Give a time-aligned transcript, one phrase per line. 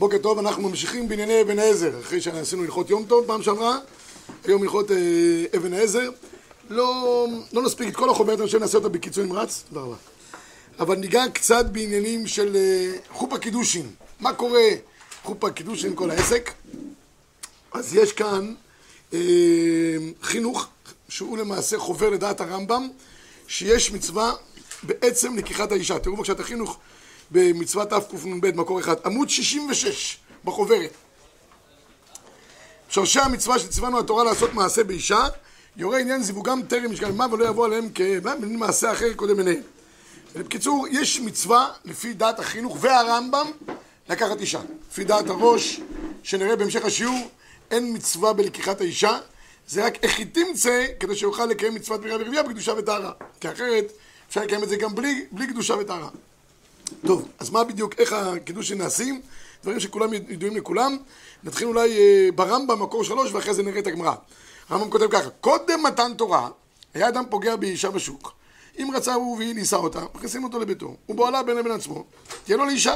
[0.00, 3.78] בוקר טוב, אנחנו ממשיכים בענייני אבן העזר, אחרי שעשינו הלכות יום טוב פעם שעברה,
[4.44, 4.96] היום הלכות אה,
[5.56, 6.10] אבן העזר.
[6.70, 9.96] לא, לא נספיק את כל החוברת, אני חושב שנעשה אותה בקיצור נמרץ, תודה רבה.
[10.78, 13.90] אבל ניגע קצת בעניינים של אה, חופה קידושין.
[14.20, 14.68] מה קורה
[15.22, 16.52] חופה קידושין, כל העסק?
[17.72, 18.54] אז יש כאן
[19.12, 19.18] אה,
[20.22, 20.66] חינוך,
[21.08, 22.88] שהוא למעשה חובר לדעת הרמב"ם,
[23.48, 24.32] שיש מצווה
[24.82, 25.98] בעצם לקיחת האישה.
[25.98, 26.78] תראו בבקשה את החינוך
[27.30, 30.90] במצוות תקנ"ב, מקור אחד, עמוד 66 בחוברת.
[32.88, 35.26] שורשי המצווה שציוונו התורה לעשות מעשה באישה,
[35.76, 39.62] יורה עניין זיווגם טרם משכן מה ולא יבוא עליהם כמעשה אחר קודם עיניהם.
[40.34, 43.50] בקיצור, יש מצווה לפי דעת החינוך והרמב"ם
[44.08, 44.60] לקחת אישה.
[44.90, 45.80] לפי דעת הראש,
[46.22, 47.28] שנראה בהמשך השיעור,
[47.70, 49.18] אין מצווה בלקיחת האישה,
[49.68, 53.12] זה רק איך היא תמצא כדי שיוכל לקיים מצוות בריאה ורבייה בקדושה וטהרה.
[53.40, 53.92] כי אחרת
[54.28, 56.08] אפשר לקיים את זה גם בלי, בלי קדושה וטהרה.
[57.06, 59.20] טוב, אז מה בדיוק, איך הקידושים נעשים?
[59.62, 60.96] דברים שכולם ידועים לכולם.
[61.44, 64.14] נתחיל אולי אה, ברמב"ם, מקור שלוש, ואחרי זה נראה את הגמרא.
[64.68, 66.48] הרמב"ם כותב ככה, קודם מתן תורה,
[66.94, 68.32] היה אדם פוגע באישה בשוק.
[68.78, 72.04] אם רצה הוא והיא נישא אותה, מכניסים אותו לביתו, ובועלה בין לבין עצמו,
[72.44, 72.94] תהיה לו לאישה.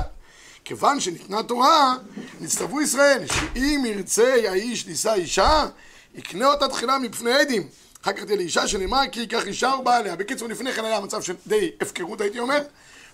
[0.64, 1.96] כיוון שניתנה תורה,
[2.40, 5.66] נצטוו ישראל, שאם ירצה האיש נישא אישה,
[6.14, 7.62] יקנה אותה תחילה מפני עדים.
[8.02, 10.16] אחר כך תהיה לאישה שנאמר כי ייקח אישה ובעליה.
[10.16, 12.62] בקיצור, לפני כן היה מצב של די הפקרות הייתי אומר.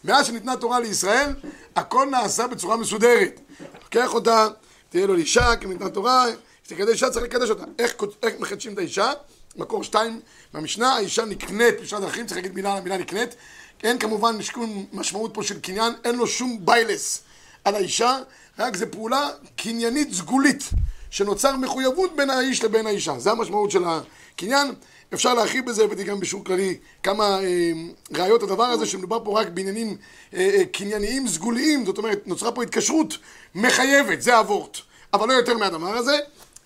[0.04, 1.32] מאז שניתנה תורה לישראל,
[1.76, 3.40] הכל נעשה בצורה מסודרת.
[3.82, 4.48] לוקח אותה,
[4.88, 6.26] תהיה לו אישה, כי ניתנה תורה,
[6.64, 7.64] כשתקדש אישה צריך לקדש אותה.
[7.78, 9.12] איך, איך מחדשים את האישה?
[9.56, 10.20] מקור שתיים
[10.54, 13.34] מהמשנה, האישה נקנית בשעת דרכים, צריך להגיד מילה על המילה נקנית.
[13.82, 17.22] אין כמובן שום משמעות פה של קניין, אין לו שום ביילס
[17.64, 18.18] על האישה,
[18.58, 20.70] רק זה פעולה קניינית סגולית,
[21.10, 23.18] שנוצר מחויבות בין האיש לבין האישה.
[23.18, 24.74] זה המשמעות של הקניין.
[25.14, 27.72] אפשר להרחיב בזה, הבאתי גם בשיעור כללי כמה אה,
[28.12, 29.96] ראיות לדבר הזה, שמדובר פה רק בעניינים
[30.34, 33.18] אה, אה, קנייניים סגוליים, זאת אומרת, נוצרה פה התקשרות
[33.54, 34.78] מחייבת, זה הוורט,
[35.14, 36.18] אבל לא יותר מהדבר הזה.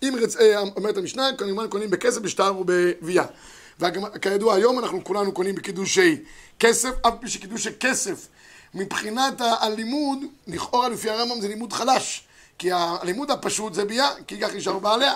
[0.02, 0.36] אם רצ...
[0.36, 3.24] אה, אומרת המשנה, כמובן קונים בכסף, בשטר ובביאה.
[3.80, 6.16] וכידוע היום אנחנו כולנו קונים בקידושי
[6.60, 8.28] כסף, אף פי שקידושי כסף
[8.74, 12.24] מבחינת הלימוד, לכאורה לפי הרמב"ם זה לימוד חלש.
[12.58, 15.14] כי הלימוד הפשוט זה ביאה, כי כך נשאר בעליה.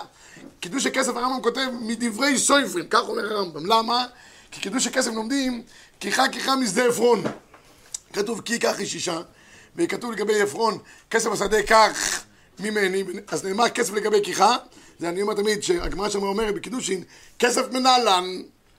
[0.60, 3.66] קידוש הכסף הרמב"ם כותב מדברי סויפרין, כך אומר הרמב"ם.
[3.66, 4.06] למה?
[4.50, 5.62] כי קידוש הכסף לומדים
[6.00, 7.22] כיחה כיחה משדה עפרון.
[8.12, 9.20] כתוב כי כך איש אישה,
[9.76, 10.78] וכתוב לגבי עפרון,
[11.10, 12.24] כסף השדה כך
[12.58, 14.56] ממני, אז נאמר כסף לגבי כיחה,
[14.98, 17.04] זה אני אומר תמיד, שהגמרא שם אומרת בקידושין,
[17.38, 18.24] כסף מנהלן,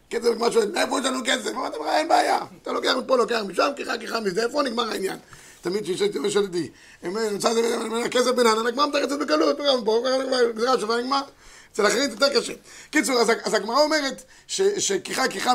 [0.09, 1.49] כסף שואל, מאיפה יש לנו כסף?
[1.49, 5.17] אמרתי, אין בעיה, אתה לוקח מפה, לוקח משם, כיחה כיחה משדה עפרון, נגמר העניין.
[5.61, 6.69] תמיד כששאלתי אותי,
[7.03, 7.49] נמצא
[8.11, 10.03] כסף בנהלן, הגמרא מתרצת בקלות, פה,
[10.55, 11.21] גזירה שווה נגמר.
[11.71, 12.53] אצל אחרים יותר קשה.
[12.91, 14.23] קיצור, אז הגמרא אומרת
[14.77, 15.53] שכיחה כיחה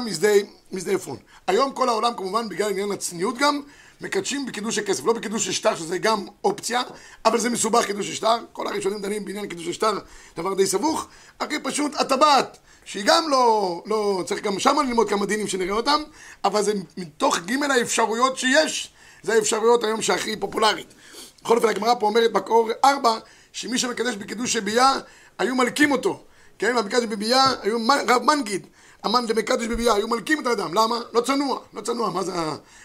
[0.72, 1.16] משדה עפרון.
[1.46, 3.62] היום כל העולם כמובן, בגלל עניין הצניעות גם,
[4.00, 6.82] מקדשים בקידוש הכסף, לא בקידוש השטר, שזה גם אופציה,
[7.24, 9.98] אבל זה מסובך קידוש השטר, כל הראשונים דנים בעניין קידוש השטר,
[10.36, 11.06] דבר די סבוך,
[11.40, 16.02] הכי פשוט הטבעת, שהיא גם לא, לא, צריך גם שם ללמוד כמה דינים שנראה אותם,
[16.44, 18.93] אבל זה מתוך ג' האפשרויות שיש,
[19.24, 20.94] זה האפשרויות היום שהכי פופולרית.
[21.42, 23.18] בכל אופן הגמרא פה אומרת בקור ארבע,
[23.52, 24.92] שמי שמקדש בקידוש הביאה,
[25.38, 26.24] היו מלקים אותו,
[26.58, 26.76] כן?
[26.76, 28.66] במקדש בביאה, היו רב מנגיד,
[29.02, 31.00] המן דמקדש בביאה, היו מלקים את האדם, למה?
[31.12, 32.32] לא צנוע, לא צנוע, מה זה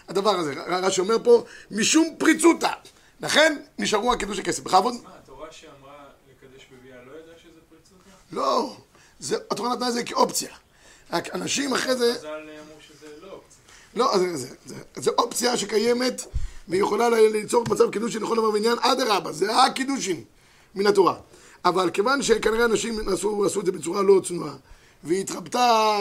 [0.08, 0.54] הדבר הזה?
[0.66, 2.72] רש"י אומר פה, משום פריצותא,
[3.20, 4.62] לכן נשארו הקידוש הכסף.
[4.62, 4.94] בכבוד?
[4.94, 8.10] מה, התורה שאמרה לקדש בביאה לא ידעה שזה פריצותא?
[8.32, 8.76] לא,
[9.50, 10.50] התורה נתנה את זה כאופציה.
[11.12, 12.14] רק אנשים אחרי זה...
[12.14, 13.60] חז"ל אמרו שזה לא אופציה.
[13.94, 16.22] לא, זה, זה, זה, זה אופציה שקיימת
[16.68, 20.24] ויכולה ליצור מצב קידושין לכל דבר ועניין, אדרבה, זה הקידושין
[20.74, 21.14] מן התורה.
[21.64, 24.54] אבל כיוון שכנראה אנשים עשו, עשו את זה בצורה לא צנועה,
[25.04, 25.96] והתרבתה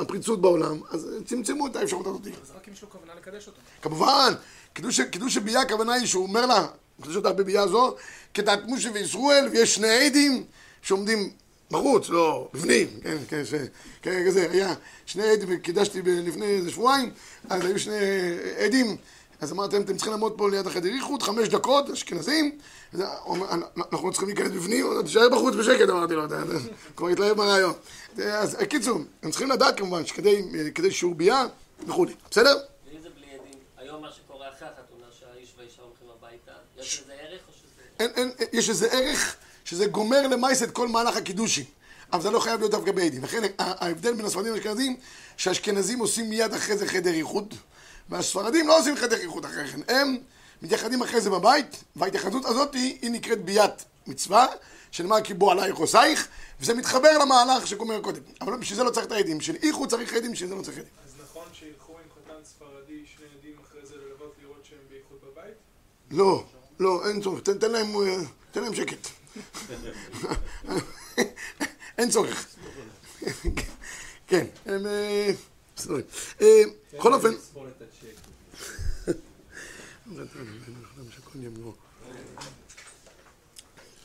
[0.00, 2.26] הפריצות בעולם, אז צמצמו את האפשרות הזאת.
[2.26, 3.58] אז רק אם יש לו כוונה לקדש אותו.
[3.82, 4.32] כמובן,
[4.72, 6.66] קידוש, קידוש הביאה הכוונה היא שהוא אומר לה,
[6.98, 7.94] מקדש אותך בביאה זו,
[8.34, 10.44] כדעת משה וישראל, ויש שני עדים
[10.82, 11.30] שעומדים
[11.70, 13.54] בחוץ, לא, בפנים, כן, כן, ש...
[14.02, 14.74] כן, כזה, היה
[15.06, 17.10] שני עדים, קידשתי לפני איזה שבועיים,
[17.50, 17.96] אז היו שני
[18.58, 18.96] עדים,
[19.40, 22.58] אז אמרתם, אתם צריכים לעמוד פה ליד החדר איחוד, חמש דקות, אשכנזים,
[23.92, 26.22] אנחנו צריכים להיכנס בפנים, תישאר בחוץ בשקט, אמרתי לו,
[26.96, 27.72] כבר התלהב מהרעיון.
[28.24, 31.44] אז קיצור, הם צריכים לדעת כמובן שכדי שיעור ביאה
[31.88, 32.56] וכולי, בסדר?
[32.92, 37.12] ואם זה בלי עדים, היום מה שקורה אחרי החתונה, שהאיש והאישה הולכים הביתה, יש לזה
[37.12, 37.82] ערך או שזה...
[38.00, 39.36] אין, אין, יש איזה ערך
[39.68, 41.64] שזה גומר למעשה את כל מהלך הקידושין.
[42.12, 43.24] אבל זה לא חייב להיות דווקא בעדים.
[43.24, 44.96] לכן ההבדל בין הספרדים לאשכנזים,
[45.36, 47.54] שהאשכנזים עושים מיד אחרי זה חדר איחוד,
[48.08, 49.80] והספרדים לא עושים חדר איחוד אחרי כן.
[49.88, 50.18] הם
[50.62, 54.46] מתייחדים אחרי זה בבית, וההתייחדות הזאת היא, היא נקראת ביאת מצווה,
[54.90, 56.28] שנאמר כי בוא עלייך עושייך,
[56.60, 58.22] וזה מתחבר למהלך שגומר קודם.
[58.40, 59.38] אבל בשביל זה לא צריך את העדים.
[59.38, 60.90] בשביל איחוד צריך עדים, בשביל זה לא צריך עדים.
[61.06, 65.54] אז נכון שילכו עם חתן ספרדי, שני עדים אחרי זה ללוות לראות שהם בייחוד בבית?
[66.10, 66.44] לא,
[66.80, 68.16] לא, אין צורך, תן, תן להם, אה,
[68.50, 69.17] תן להם שקט.
[71.98, 72.46] אין צורך.
[74.26, 74.86] כן, הם...
[74.86, 75.30] אה,
[75.76, 76.00] בסדר.
[76.40, 76.62] אה,
[76.94, 77.30] בכל אופן...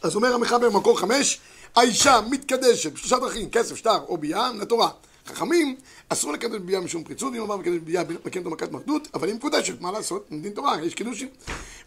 [0.02, 1.40] אז אומר המחבר במקור חמש,
[1.76, 4.90] האישה מתקדשת בשלושה דרכים, כסף, שטר או ביאה, מן התורה.
[5.28, 5.76] חכמים,
[6.10, 8.04] אסור לקדש ביאה משום פריצות, אם אמר מקדש ביאה
[8.38, 10.32] אותו מכת מרדות, אבל היא מקודשת, מה לעשות?
[10.32, 11.28] מדין תורה, יש קידושים.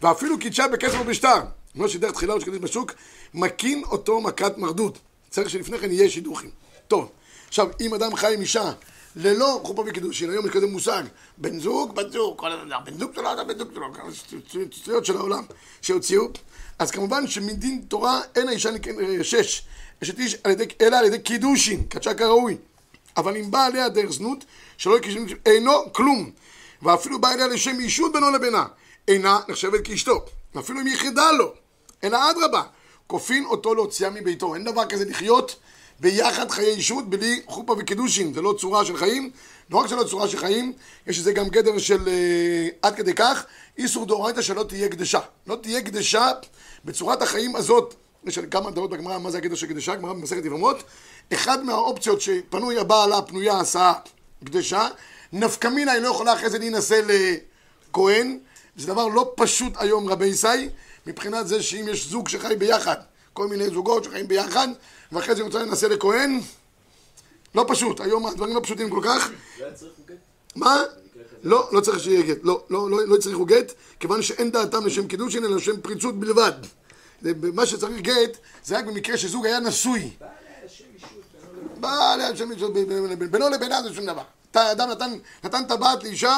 [0.01, 1.03] ואפילו קידשה בכסף או
[1.77, 2.93] כמו שדרך תחילה הוא שקדש בשוק,
[3.33, 4.97] מקין אותו מכת מרדות.
[5.29, 6.49] צריך שלפני כן יהיה שידוכים.
[6.87, 7.11] טוב,
[7.47, 8.71] עכשיו, אם אדם חי עם אישה
[9.15, 11.03] ללא חופה וקידושין, היום יש כזה מושג,
[11.37, 15.43] בן זוג, בת זוג, כל הזמן, בן זוג שלו, בן זוג שלו, שטויות של העולם
[15.81, 16.27] שהוציאו.
[16.79, 19.61] אז כמובן שמדין תורה אין האישה אה, שש,
[20.03, 20.37] אשת איש
[20.81, 22.57] אלא על ידי קידושין, קדשה כראוי.
[23.17, 24.45] אבל אם בא עליה דרך זנות,
[24.77, 26.31] שלא יקשין, אינו כלום.
[26.81, 28.65] ואפילו בא אליה לשם אישות בינו לבינה,
[29.07, 30.25] אינה נחשבת כאשתו.
[30.55, 31.53] ואפילו אם יחידה לו,
[32.03, 32.63] אלא אדרבה,
[33.07, 34.55] כופין אותו להוציאה מביתו.
[34.55, 35.55] אין דבר כזה לחיות
[35.99, 38.33] ביחד חיי אישות בלי חופה וקידושין.
[38.33, 39.31] זה לא צורה של חיים.
[39.69, 40.73] לא רק שלא צורה של חיים,
[41.07, 43.45] יש לזה גם גדר של אה, עד כדי כך,
[43.77, 45.19] איסור דאורייתא שלא תהיה קדשה.
[45.47, 46.31] לא תהיה קדשה
[46.85, 47.93] בצורת החיים הזאת.
[48.25, 50.83] יש כמה דעות בגמרא מה זה הגדר של קדשה, גמרא במסכת יבמות.
[51.33, 53.93] אחד מהאופציות שפנוי הבעלה פנויה עשה
[54.45, 54.87] קדשה,
[55.33, 58.39] נפקא מינה היא לא יכולה אחרי זה להינשא לכהן.
[58.75, 60.69] זה דבר לא פשוט היום רבי ישי,
[61.07, 62.95] מבחינת זה שאם יש זוג שחי ביחד,
[63.33, 64.67] כל מיני זוגות שחיים ביחד,
[65.11, 66.41] ואחרי זה רוצה להינשא לכהן,
[67.55, 69.29] לא פשוט, היום הדברים לא פשוטים כל כך.
[70.55, 70.83] מה?
[71.43, 75.07] לא, לא צריך שיהיה גט, לא, לא, לא, לא הצריכו גט, כיוון שאין דעתם לשם
[75.07, 76.53] קידושין אלא לשם פריצות בלבד.
[77.53, 80.11] מה שצריך גט, זה רק במקרה שזוג היה נשוי.
[81.79, 82.73] בא להשם אישות
[83.31, 84.23] בינו לבינה זה שום דבר.
[84.51, 84.89] אתה אדם
[85.43, 86.37] נתן טבעת לאישה,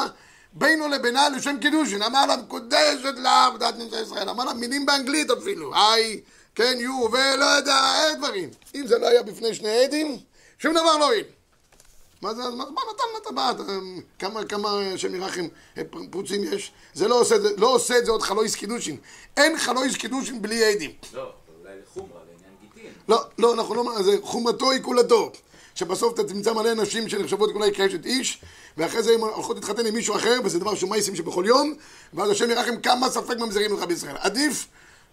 [0.52, 2.02] בינו לבינה לשם קידושין.
[2.02, 4.28] אמר לה, מקודשת לך, דת נמצא ישראל.
[4.28, 5.72] אמר לה, מילים באנגלית אפילו.
[5.74, 6.20] היי,
[6.54, 7.76] כן, יו, ולא יודע,
[8.08, 8.50] אין דברים.
[8.74, 10.16] אם זה לא היה בפני שני עדים,
[10.58, 11.24] שום דבר לא הועיל.
[12.22, 13.60] מה זה, אז מה נתן לה טבעת?
[13.68, 13.74] אה,
[14.18, 15.46] כמה, כמה, השם ירחם,
[15.78, 16.72] אה, פר- פרוצים יש?
[16.94, 18.96] זה לא עושה, לא עושה את זה עוד חלויס קידושין.
[19.36, 20.90] אין חלויס קידושין בלי עדים.
[21.14, 21.32] לא,
[21.62, 22.92] אולי לחומרה, לעניין גיטין.
[23.08, 25.32] לא, לא, אנחנו לא, זה חומרתו היא כולתו.
[25.80, 28.40] שבסוף אתה תמצא מלא נשים שנחשבות אולי כאשת איש,
[28.76, 31.74] ואחרי זה הן הולכות להתחתן עם מישהו אחר, וזה דבר שהוא מייסים שבכל יום,
[32.14, 34.16] ואז השם ירחם כמה ספק ממזרים לך בישראל.
[34.18, 34.66] עדיף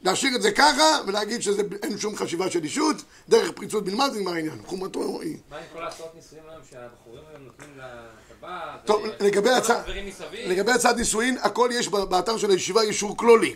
[0.03, 2.95] להשאיר את זה ככה, ולהגיד שאין שום חשיבה של אישות,
[3.29, 4.61] דרך פריצות בלמד נגמר העניין.
[4.65, 5.37] חומרתו היא...
[5.49, 8.85] מה עם כל ההצעות נישואים היום שהבחורים היום נותנים לטבעת?
[8.85, 9.49] טוב, לגבי
[10.07, 10.49] מסביב?
[10.49, 13.55] לגבי הצעת נישואין, הכל יש באתר של הישיבה אישור כלולי.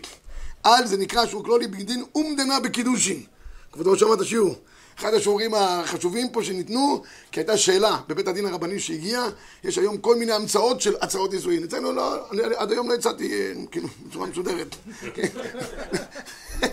[0.63, 3.23] על זה נקרא אישור כלולי בגדין אומדנה בקידושין.
[3.71, 4.55] כבודו שמע את השיעור.
[4.99, 9.23] אחד השיעורים החשובים פה שניתנו, כי הייתה שאלה בבית הדין הרבני שהגיע,
[9.63, 11.63] יש היום כל מיני המצאות של הצעות נישואין.
[11.63, 14.75] אצלנו לא, אני עד היום לא הצעתי, אה, כאילו, בצורה מסודרת.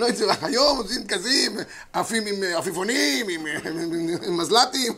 [0.00, 0.44] לא, לא הצליח.
[0.44, 1.56] היום עושים כזים,
[1.92, 4.92] עפים עם אה, עפיפונים, עם, אה, עם, מזל"טים,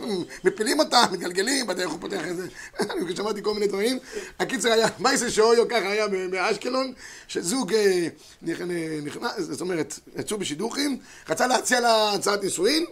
[0.45, 2.47] מפילים אותם, מתגלגלים, בדרך הוא פותח איזה...
[2.91, 3.99] אני שמעתי כל מיני דברים.
[4.41, 6.93] הקיצר היה, מייסר שאויו ככה היה באשקלון,
[7.29, 8.09] שזוג אה,
[8.45, 8.63] נכ-
[9.05, 12.85] נכנס, זאת אומרת, יצאו בשידוכים, רצה להציע לה הצעת נישואין,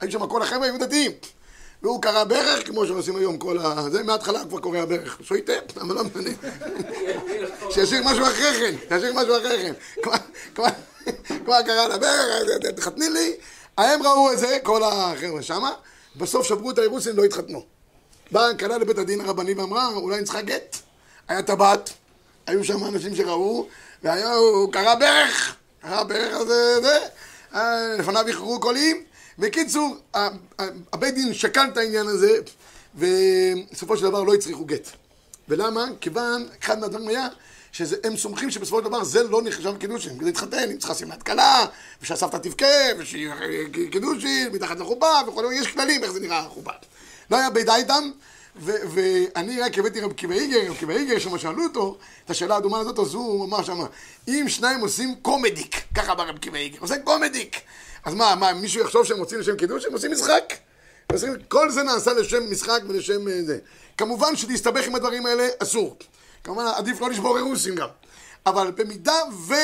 [0.00, 1.12] היו שם כל החבר'ה היו דתיים.
[1.82, 3.90] והוא קרא ברך, כמו שעושים היום כל ה...
[3.90, 5.18] זה מההתחלה כבר קורא הברך.
[5.22, 6.30] שויטה, אבל לא משנה.
[7.74, 9.72] שישאיר משהו אחרי כן, שישאיר משהו אחרי
[10.54, 10.62] כן.
[11.44, 13.32] כבר- קרא לה תחתני לי.
[13.78, 15.72] הם ראו את זה, כל החבר'ה שמה,
[16.16, 17.64] בסוף שברו את האירוסין, לא התחתנו.
[18.30, 20.76] באה הכלה לבית הדין הרבני ואמרה, אולי צריכה גט.
[21.28, 21.90] היה טבעת,
[22.46, 23.66] היו שם אנשים שראו,
[24.02, 26.46] והיה, הוא קרא ברך, קרא ברך, אז
[26.82, 26.98] זה,
[27.54, 29.04] אה, לפניו איחרו קולים.
[29.38, 29.96] בקיצור,
[30.92, 32.30] הבית דין שקל את העניין הזה,
[32.94, 34.88] ובסופו של דבר לא הצריכו גט.
[35.48, 35.84] ולמה?
[36.00, 37.28] כיוון, אחד מהדברים היה,
[37.76, 40.16] שהם סומכים שבסופו של דבר זה לא נחשב קידושין.
[40.16, 41.66] כדי להתחתן, אם צריכה שמלת כלה,
[42.02, 42.66] ושהסבתא תבכה,
[42.98, 43.34] ושיהיה
[43.90, 46.70] קידושין, מתחת לחופה, וכו', יש כללים איך זה נראה החופה.
[47.30, 48.10] לא היה בידה איתם,
[48.56, 52.56] ו- ואני רק הבאתי רב קיבא איגר, רב קיבא איגר, שמה שאלו אותו, את השאלה
[52.56, 53.86] הדומה הזאת, אז הוא אמר שמה,
[54.28, 57.56] אם שניים עושים קומדיק, ככה אמר רב קיבא איגר, עושה קומדיק.
[58.04, 59.84] אז מה, מה, מישהו יחשוב שהם רוצים לשם קידוש?
[59.84, 60.54] הם עושים משחק.
[61.48, 63.58] כל זה נעשה לשם משחק ולשם אה, זה.
[63.98, 65.96] כמובן שלהסתבך עם הדברים האלה אסור.
[66.46, 67.88] כמובן עדיף לא לשבור אירוסים גם.
[68.46, 69.54] אבל במידה ו...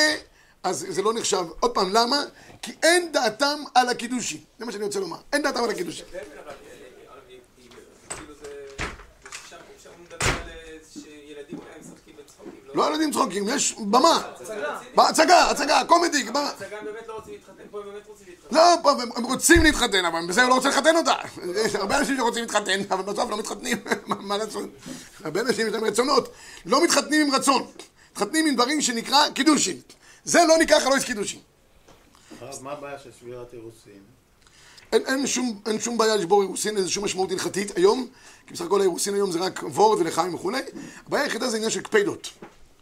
[0.63, 1.45] אז זה לא נחשב.
[1.59, 2.23] עוד פעם, למה?
[2.61, 4.39] כי אין דעתם על הקידושין.
[4.59, 5.17] זה מה שאני רוצה לומר.
[5.33, 6.05] אין דעתם על הקידושין.
[12.17, 12.61] בצחוקים.
[12.73, 14.33] לא ילדים צחוקים, יש במה.
[14.97, 16.49] הצגה, קומדיק, במה.
[16.49, 18.32] הצגה הם באמת לא רוצים להתחתן, פה הם באמת רוצים.
[18.53, 21.13] לא, הם רוצים להתחתן, אבל בזה הוא לא רוצה לחתן אותה.
[21.65, 24.69] יש הרבה אנשים שרוצים להתחתן, אבל בסוף לא מתחתנים, מה- לעשות?
[25.23, 26.29] הרבה אנשים יש להם רצונות.
[26.65, 27.67] לא מתחתנים עם רצון,
[28.11, 29.77] מתחתנים עם דברים שנקרא קידושין.
[30.25, 31.39] זה לא נקרא חלויס קידושין.
[32.41, 33.99] הרב, מה הבעיה של שבירת אירוסין?
[34.91, 38.07] אין, אין, שום, אין שום בעיה לשבור אירוסין, אין שום משמעות הלכתית היום,
[38.47, 40.61] כי בסך הכל האירוסין היום זה רק וורד ולחיים וכולי.
[41.07, 42.29] הבעיה היחידה זה עניין של קפדות,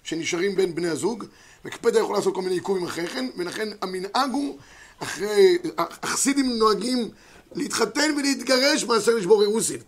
[0.03, 1.25] שנשארים בין בני הזוג,
[1.65, 4.57] וקפדה יכול לעשות כל מיני עיכובים אחרי כן, ולכן המנהג הוא,
[5.03, 7.09] אחרי, החסידים נוהגים
[7.55, 9.79] להתחתן ולהתגרש מאשר לשבור אירוסין.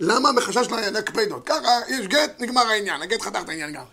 [0.00, 0.32] למה?
[0.32, 1.42] מחשש ל- לקפדות.
[1.46, 3.84] ככה, יש גט, נגמר העניין, הגט חתך את העניין גם.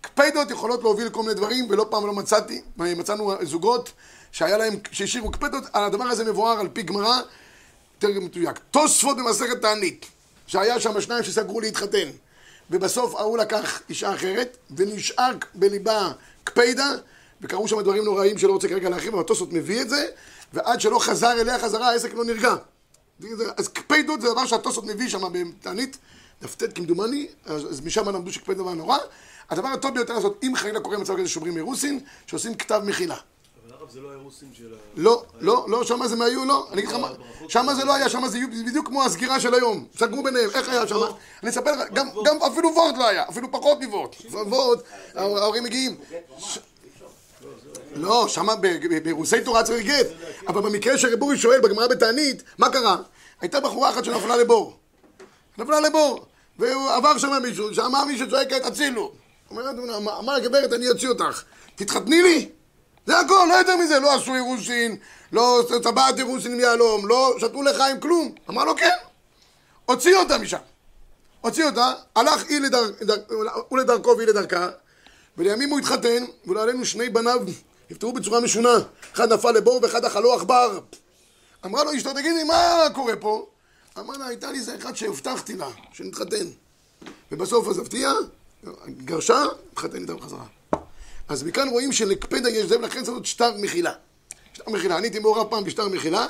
[0.00, 3.92] קפדות יכולות להוביל לכל מיני דברים, ולא פעם לא מצאתי, מצאנו זוגות
[4.32, 7.20] שהיה להם, שהשאירו קפדות, הדבר הזה מבואר על פי גמרא,
[8.02, 8.58] יותר מדויק.
[8.70, 10.06] תוספות במסכת תענית,
[10.46, 12.08] שהיה שם שניים שסגרו להתחתן,
[12.70, 16.12] ובסוף ההוא לקח אישה אחרת, ונשאר בליבה
[16.44, 16.90] קפידה,
[17.40, 20.06] וקרו שם דברים נוראים שלא רוצה כרגע להרחיב, אבל תוספות מביא את זה,
[20.52, 22.54] ועד שלא חזר אליה חזרה, העסק לא נרגע.
[23.56, 25.98] אז קפידות זה דבר שהתוספות מביא שם בתענית,
[26.42, 28.98] דף ט' כמדומני, אז, משם למדו שקפיד דבר נורא.
[29.50, 33.14] הדבר הטוב ביותר לעשות, אם חלילה קורה מצב כזה שוברים אירוסין, שעושים כתב מחילה.
[33.14, 34.76] אבל הרב זה לא האירוסין של ה...
[34.96, 36.68] לא, לא, לא, שמה זה מהיו, לא.
[36.72, 37.10] אני אגיד לך מה,
[37.48, 39.86] שמה זה לא היה, שמה זה בדיוק כמו הסגירה של היום.
[39.98, 41.06] סגרו ביניהם, איך היה שמה?
[41.42, 44.16] אני אספר לך, גם- גם אפילו וורט לא היה, אפילו פחות מוורט.
[44.30, 44.78] וורט,
[45.14, 45.96] ההורים מגיעים.
[47.94, 50.06] לא, שמה ב- ב- באירוסי תורה צריך גט.
[50.48, 52.96] אבל במקרה שרבורי שואל בגמרא בתענית, מה קרה?
[53.40, 54.76] הייתה בחורה אחת שנפלה לבור.
[55.58, 56.26] נפלה לבור.
[56.58, 59.12] והוא עבר שם מישהו, שאמר מישהו צועקת, הצילו.
[59.50, 59.76] אומרת,
[60.18, 61.42] אמר הגברת, אני אוציא אותך.
[61.74, 62.48] תתחתני לי?
[63.06, 64.96] זה הכל, לא יותר מזה, לא עשו אירוסין,
[65.32, 68.34] לא טבעת אירוסין עם יהלום, לא שתו לחיים, כלום.
[68.50, 68.96] אמר לו כן.
[69.86, 70.58] הוציא אותה משם.
[71.40, 72.90] הוציא אותה, הלך היא לדר,
[73.72, 74.68] לדרכו והיא לדרכה,
[75.38, 77.40] ולימים הוא התחתן, ולא עלינו שני בניו
[77.90, 78.74] נפטרו בצורה משונה.
[79.12, 80.78] אחד נפל לבור ואחד אכלו עכבר.
[81.64, 83.46] אמרה לו אשתו, תגידי, מה קורה פה?
[83.98, 86.46] אמר לה, הייתה לי איזה אחד שהבטחתי לה, שנתחתן.
[87.32, 88.12] ובסוף עזבתיה,
[88.88, 90.44] גרשה, התחתן איתה בחזרה.
[91.28, 93.92] אז מכאן רואים שלקפדה יש זה, ולכן צריך להיות שטר מחילה.
[94.54, 94.98] שטר מחילה.
[94.98, 96.26] אני הייתי מעורב פעם בשטר מחילה,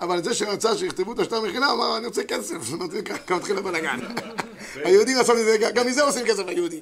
[0.00, 2.62] אבל זה שרצה שיכתבו את השטר מחילה, אמר, אני רוצה כסף.
[2.62, 4.00] זאת אומרת, ככה מתחיל הבלאגן.
[4.84, 6.80] היהודים עשו מזה, גם מזה עושים כסף היהודים.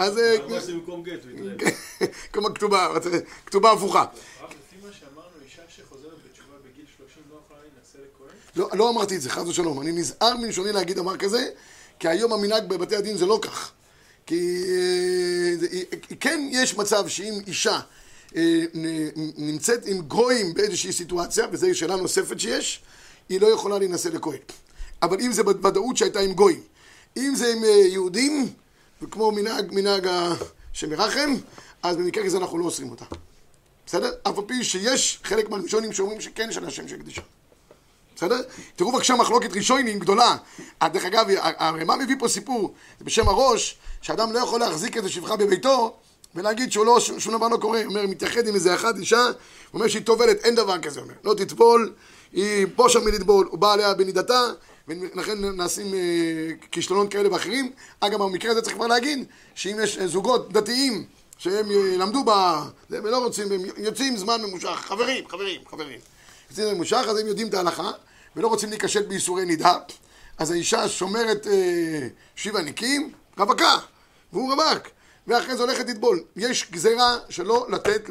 [0.00, 1.72] אז אה, זה במקום גט, הוא התלהב.
[2.32, 2.88] כמו כתובה,
[3.46, 3.98] כתובה הפוכה.
[4.00, 8.36] הרב, לפי מה שאמרנו, אישה שחוזרת בתשובה בגיל 30 לא יכולה להינשא לכהן?
[8.56, 9.80] לא, לא אמרתי את זה, חס ושלום.
[9.80, 11.48] אני נזהר מלשוני להגיד דבר כזה,
[11.98, 13.72] כי היום המנהג בבתי הדין זה לא כך.
[14.26, 17.80] כי אה, כן יש מצב שאם אישה
[18.36, 18.62] אה,
[19.36, 22.82] נמצאת עם גויים באיזושהי סיטואציה, וזו שאלה נוספת שיש,
[23.28, 24.38] היא לא יכולה להינשא לכהן.
[25.02, 26.60] אבל אם זה בוודאות שהייתה עם גויים,
[27.16, 28.52] אם זה עם אה, יהודים,
[29.02, 30.08] וכמו מנהג, מנהג
[30.72, 31.34] שמרחם,
[31.82, 33.04] אז במקרה כזה אנחנו לא אוסרים אותה.
[33.86, 34.12] בסדר?
[34.22, 37.22] אף על פי שיש חלק מהראשונים שאומרים שכן יש על השם של קדישה.
[38.16, 38.40] בסדר?
[38.76, 40.36] תראו בבקשה מחלוקת ראשונים גדולה.
[40.82, 45.08] אה, דרך אגב, הרמ"א מביא פה סיפור, זה בשם הראש, שאדם לא יכול להחזיק איזה
[45.08, 45.96] שפחה בביתו
[46.34, 47.78] ולהגיד שהוא לא, שום דבר לא קורה.
[47.78, 49.34] הוא אומר, מתייחד עם איזה אחת אישה, הוא
[49.74, 51.14] אומר שהיא טובלת, אין דבר כזה, אומר.
[51.24, 51.92] לא תטבול,
[52.32, 54.40] היא בושה מלטבול, הוא בא עליה בנידתה,
[54.90, 57.72] ולכן נעשים אה, כישלונות כאלה ואחרים.
[58.00, 61.04] אגב, במקרה הזה צריך כבר להגיד, שאם יש אה, זוגות דתיים
[61.38, 62.30] שהם למדו ב...
[62.88, 65.98] זה, ולא רוצים, הם יוצאים זמן ממושך, חברים, חברים, חברים.
[66.50, 67.90] יוצאים זמן ממושך, אז הם יודעים את ההלכה,
[68.36, 69.74] ולא רוצים להיכשל בייסורי נידה,
[70.38, 73.78] אז האישה שומרת אה, שבעה ניקים, רווקה,
[74.32, 74.88] והוא רווק,
[75.26, 76.22] ואחרי זה הולכת לטבול.
[76.36, 78.02] יש גזירה שלא לתת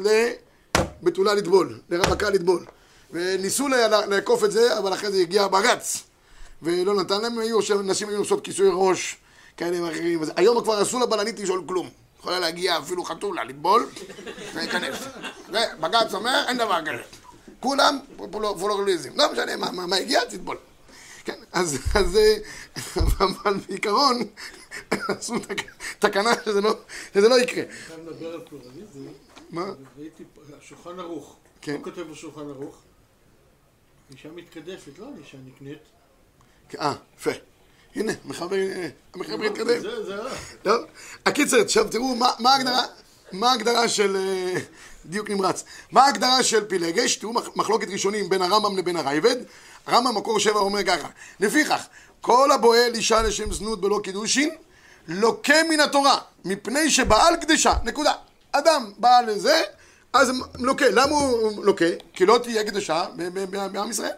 [1.02, 2.64] לבתולה לטבול, לרווקה לטבול.
[3.12, 3.68] וניסו
[4.08, 6.09] לעקוף את זה, אבל אחרי זה הגיע בג"ץ.
[6.62, 9.16] ולא נתן להם, היו, נשים היו עושות כיסוי ראש,
[9.56, 10.20] כאלה ואחרים.
[10.36, 11.90] היום כבר אסור לבלנית לשאול כלום.
[12.18, 13.88] יכולה להגיע אפילו חתולה, לטבול,
[14.54, 14.96] ולהיכנס.
[15.48, 17.02] ובג"ץ אומר, אין דבר כזה.
[17.60, 19.10] כולם פול- פולוריזם.
[19.16, 20.56] לא משנה מה, מה, מה הגיע, תטבול.
[21.24, 22.36] כן, אז, אז אה,
[23.20, 24.18] אבל בעיקרון,
[24.90, 26.74] עשו תק- תקנה שזה לא,
[27.14, 27.62] שזה לא יקרה.
[27.86, 29.00] אתה מדבר על פלורליזם,
[29.50, 29.64] מה?
[29.98, 31.36] ראיתי פה, השולחן ערוך.
[31.62, 31.76] כן.
[31.76, 32.76] מה כותב בשולחן ערוך?
[34.12, 35.78] אישה מתקדשת, לא אישה נקנית.
[36.80, 37.30] אה, יפה.
[37.96, 39.80] הנה, אה, המחבר התקדם.
[39.80, 40.30] זה, זה הרע.
[40.62, 40.84] טוב,
[41.26, 42.82] הקיצר, עכשיו תראו מה, ההגדרה,
[43.32, 44.60] מה ההגדרה של, אה,
[45.06, 49.36] דיוק נמרץ, מה ההגדרה של פילגש, תראו מח- מחלוקת ראשונים בין הרמב"ם לבין הרייבד,
[49.86, 51.08] הרמב"ם מקור שבע אומר ככה,
[51.40, 51.86] לפיכך,
[52.20, 54.50] כל הבועל אישה לשם זנות בלא קידושין,
[55.08, 58.12] לוקה מן התורה, מפני שבעל קדשה, נקודה.
[58.52, 59.62] אדם בעל לזה,
[60.12, 60.84] אז לוקה.
[60.90, 61.84] למה הוא לוקה?
[62.12, 63.04] כי לא תהיה קדשה
[63.72, 64.10] בעם ישראל.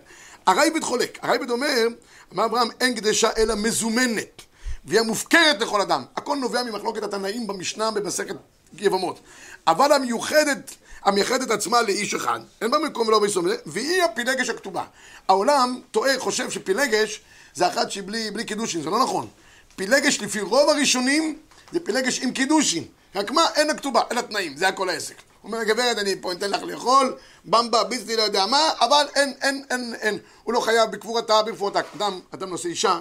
[0.47, 1.19] הרייבד חולק.
[1.23, 1.87] הרייבד אומר,
[2.35, 4.43] אמר אברהם, אין קדשה אלא מזומנת.
[4.85, 6.05] והיא המופקרת לכל אדם.
[6.17, 8.35] הכל נובע ממחלוקת התנאים במשנה במסכת
[8.79, 9.21] יבמות.
[9.67, 10.75] אבל המיוחדת,
[11.05, 14.85] המייחדת עצמה לאיש אחד, אין בה מקום ולא ביסום, והיא הפילגש הכתובה.
[15.29, 17.21] העולם טועה, חושב שפילגש
[17.55, 19.29] זה אחת שהיא בלי, בלי קידושין, זה לא נכון.
[19.77, 21.39] פילגש לפי רוב הראשונים
[21.73, 22.85] זה פילגש עם קידושין.
[23.15, 25.15] רק מה, אין הכתובה, אין התנאים, זה הכל העסק.
[25.43, 29.33] הוא אומר, גברת, אני פה אתן לך לאכול, במבה, ביסלי, לא יודע מה, אבל אין,
[29.43, 30.19] אין, אין, אין.
[30.43, 31.81] הוא לא חייב בקבורתה, ברפואתה.
[31.97, 32.99] אדם, אדם נושא אישה,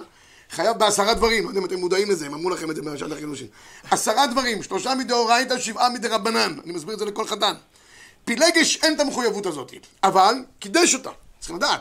[0.50, 3.12] חייב בעשרה דברים, לא יודע אם אתם מודעים לזה, הם אמרו לכם את זה בשעת
[3.12, 3.46] החידושים.
[3.90, 6.56] עשרה דברים, שלושה מדאורייתא, שבעה מדרבנן.
[6.64, 7.54] אני מסביר את זה לכל חתן.
[8.24, 9.72] פילגש אין את המחויבות הזאת,
[10.04, 11.80] אבל קידש אותה, צריכים לדעת.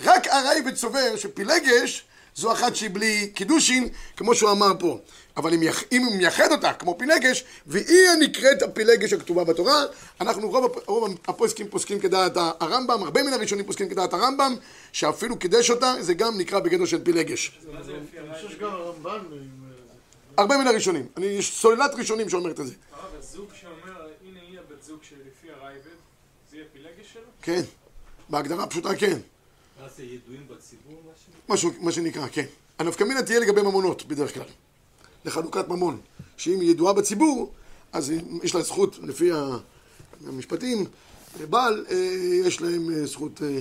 [0.00, 2.04] רק הרייבד סובר שפילגש
[2.36, 4.98] זו אחת שהיא בלי קידושין, כמו שהוא אמר פה.
[5.36, 5.82] אבל אם, יח...
[5.92, 9.84] אם הוא מייחד אותה, כמו פילגש, והיא הנקראת הפילגש הכתובה בתורה,
[10.20, 14.54] אנחנו רוב, רוב הפוסקים פוסקים כדעת הרמב"ם, הרבה מן הראשונים פוסקים כדעת הרמב"ם,
[14.92, 17.58] שאפילו קידש אותה, זה גם נקרא בגדר של פילגש.
[17.72, 18.46] מה זה לפי אני הרייבד?
[18.46, 19.10] חושב שגם הרמב"ן...
[19.10, 21.06] עם, אה, הרבה מן הראשונים.
[21.16, 22.74] אני, יש סוללת ראשונים שאומרת את זה.
[22.92, 25.82] הרב, הזוג שאומר, הנה היא הבת זוג שלפי הרייבד,
[26.50, 27.22] זה יהיה פילגש שלו?
[27.42, 27.62] כן.
[28.28, 29.18] בהגדרה הפשוטה כן.
[29.82, 31.32] מה זה ידועים בציבור משהו?
[31.48, 32.44] משהו, מה שנקרא, כן.
[32.78, 34.44] הנפקא מינה תהיה לגבי ממונות, בדרך כלל.
[35.24, 36.00] לחלוקת ממון.
[36.36, 37.52] שאם היא ידועה בציבור,
[37.92, 38.12] אז
[38.42, 39.30] יש לה זכות, לפי
[40.26, 40.86] המשפטים,
[41.50, 41.96] בעל, אה,
[42.46, 43.58] יש להם אה, זכות, אה,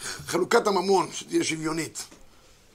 [0.00, 2.04] חלוקת הממון, שתהיה שוויונית.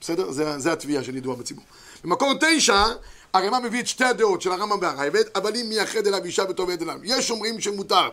[0.00, 0.30] בסדר?
[0.30, 1.64] זה, זה התביעה של ידועה בציבור.
[2.04, 2.84] במקור תשע,
[3.32, 6.82] הרמ"א מביא את שתי הדעות של הרמב"ם והרייבד, אבל אם מייחד אליו אישה וטוב עד
[6.82, 6.98] אליו.
[7.04, 8.08] יש אומרים שמותר.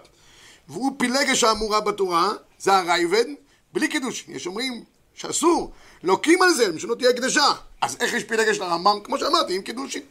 [0.70, 3.26] והוא פילגש האמורה בתורה, זה הרייבד,
[3.74, 4.26] בלי קידוש.
[4.28, 4.84] יש אומרים
[5.22, 5.72] שאסור,
[6.04, 7.46] לוקים על זה, שלא תהיה הקדשה.
[7.82, 9.00] אז איך יש פילגש לרמב"ם?
[9.04, 10.02] כמו שאמרתי, עם קידושין.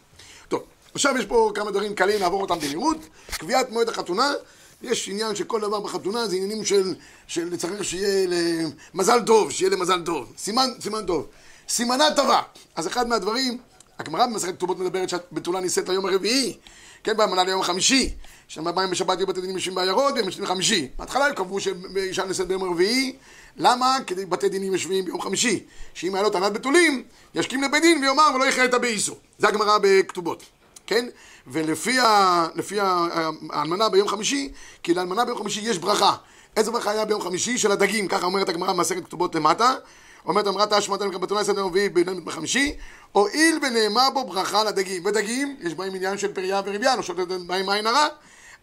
[0.48, 0.62] טוב,
[0.94, 2.96] עכשיו יש פה כמה דברים קלים, נעבור אותם במהירות.
[3.30, 4.32] קביעת מועד החתונה,
[4.82, 6.94] יש עניין שכל דבר בחתונה זה עניינים של,
[7.26, 8.26] של צריך שיהיה
[8.94, 10.32] למזל טוב, שיהיה למזל טוב.
[10.38, 11.26] סימן, סימן טוב.
[11.68, 12.42] סימנה טובה.
[12.76, 13.58] אז אחד מהדברים,
[13.98, 16.56] הגמרא במסכת כתובות מדברת שבתולה נישאת ליום הרביעי,
[17.04, 18.14] כן, באמנה ליום החמישי.
[18.48, 20.88] שם באים בשבת יהיו בתי דינים יושבים בעיירות והם יושבים בחמישי.
[20.98, 23.16] בהתחלה הם קבעו שאישה נישאת ביום הרביעי,
[23.56, 23.96] למה?
[24.06, 25.64] כדי בתי דינים יושבים ביום חמישי.
[25.94, 27.02] שאם היה לו טענת בתולים,
[27.34, 29.16] ישכים לבית דין ויאמר ולא יכרה את באיסו.
[29.38, 30.42] זה הגמרא בכתובות.
[30.86, 31.06] כן?
[31.46, 32.04] ולפי ה-
[32.82, 34.52] ה- האלמנה ביום חמישי,
[34.82, 36.14] כי לאלמנה ביום חמישי יש ברכה.
[36.56, 37.58] איזה ברכה היה ביום חמישי?
[37.58, 39.74] של הדגים, ככה אומרת הגמרא במסכת כתובות למטה.
[40.26, 42.74] אומרת אמרת אשמת אלך בתולה עשרת רביעי ביום בחמישי,
[43.12, 45.04] הואיל ונאמר בו ברכה לדגים.
[45.04, 48.06] ודגים, יש בהם עניין של פריה ורבייה, לא שותת בהם עין הרע.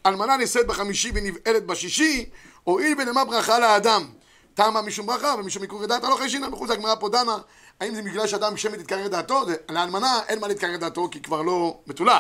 [0.06, 2.30] אלמנה נישאת בחמישי ונבעלת בשישי,
[2.64, 4.04] הואיל ונאמר ברכה לאדם.
[4.58, 7.38] טעמה משום ברכה ומשום עיקור דעתה לא חיישינא בחוץ הגמרא פה דנה.
[7.80, 9.46] האם זה בגלל שאדם שמית יתקרר דעתו?
[9.70, 12.20] לאלמנה אין מה להתקרר דעתו כי כבר לא בתולה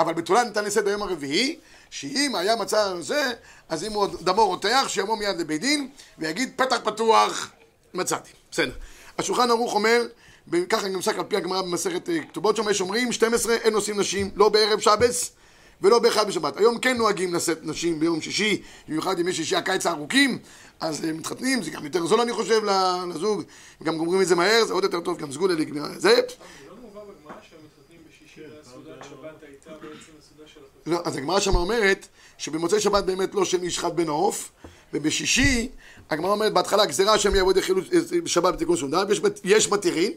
[0.00, 1.58] אבל בתולה ניתן לשאת ביום הרביעי
[1.90, 3.32] שאם היה מצב זה
[3.68, 7.50] אז אם הוא דמו רותח שיבוא מיד לבית דין ויגיד פתח פתוח
[7.94, 8.30] מצאתי.
[8.50, 8.72] בסדר.
[9.18, 10.02] השולחן ערוך אומר
[10.68, 14.30] ככה נמסק על פי הגמרא במסכת אה, כתובות שם יש אומרים 12 אין נושאים נשים
[14.36, 15.32] לא בערב שבס
[15.82, 16.56] ולא באחד בשבת.
[16.56, 20.38] היום כן נוהגים לשאת נשים ביום שישי, במיוחד יש שישי הקיץ הארוכים,
[20.80, 22.62] אז הם מתחתנים, זה גם יותר זול אני חושב
[23.08, 23.42] לזוג,
[23.80, 26.00] וגם גומרים את זה מהר, זה עוד יותר טוב, גם סגולה לגמרי.
[26.00, 30.96] זה, לא מובא בגמרא שהמתחתנים בשישי והסעודת שבת הייתה בעצם הסעודה של החתונה.
[30.96, 32.08] לא, אז הגמרא שם אומרת
[32.38, 34.50] שבמוצאי שבת באמת לא שם איש חד בן העוף,
[34.92, 35.68] ובשישי,
[36.10, 37.80] הגמרא אומרת בהתחלה גזירה השם יעבוד יחילו
[38.26, 39.02] שבת בתיקון סעודה,
[39.44, 40.12] יש מתירין,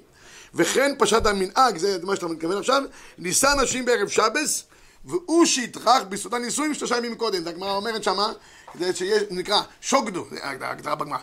[0.54, 2.84] וכן פשט המנהג, זה מה שאתה מתכוון עכשיו,
[3.17, 4.63] נישא נשים בערב שבס,
[5.06, 7.44] והוא שיטרח בסעודה נישואים שלושה ימים קודם.
[7.44, 8.32] זה הגמרא אומרת שמה,
[8.80, 11.18] זה שיש, נקרא שוגדו, זה ההגדרה בגמרא.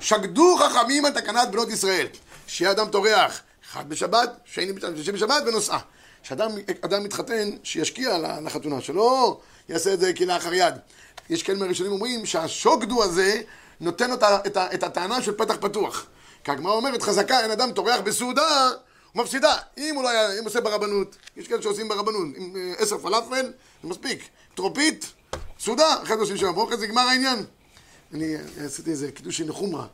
[0.00, 2.06] שקדו חכמים על תקנת בנות ישראל,
[2.46, 3.40] שיהיה אדם טורח,
[3.70, 4.72] אחד בשבת, שני
[5.12, 5.78] בשבת, ונוסעה.
[6.22, 10.74] כשאדם אדם מתחתן, שישקיע ל- לחתונה שלו, יעשה את זה כלאחר יד.
[11.30, 13.40] יש כאלה מהראשונים אומרים שהשוגדו הזה
[13.80, 16.06] נותן אותה, את, את הטענה של פתח פתוח.
[16.44, 18.70] כי הגמרא אומרת, חזקה, אין אדם טורח בסעודה,
[19.14, 19.56] מפסידה.
[19.78, 24.28] אם היה, אם עושה ברבנות, יש כאלה שעושים ברבנות, עם אה, עשר פלאפל, זה מספיק.
[24.54, 25.12] טרופית,
[25.60, 27.44] סעודה, אחרי זה עושים שם אוכל, זה גמר העניין.
[28.14, 29.86] אני אה, עשיתי איזה קידושין לחומרה.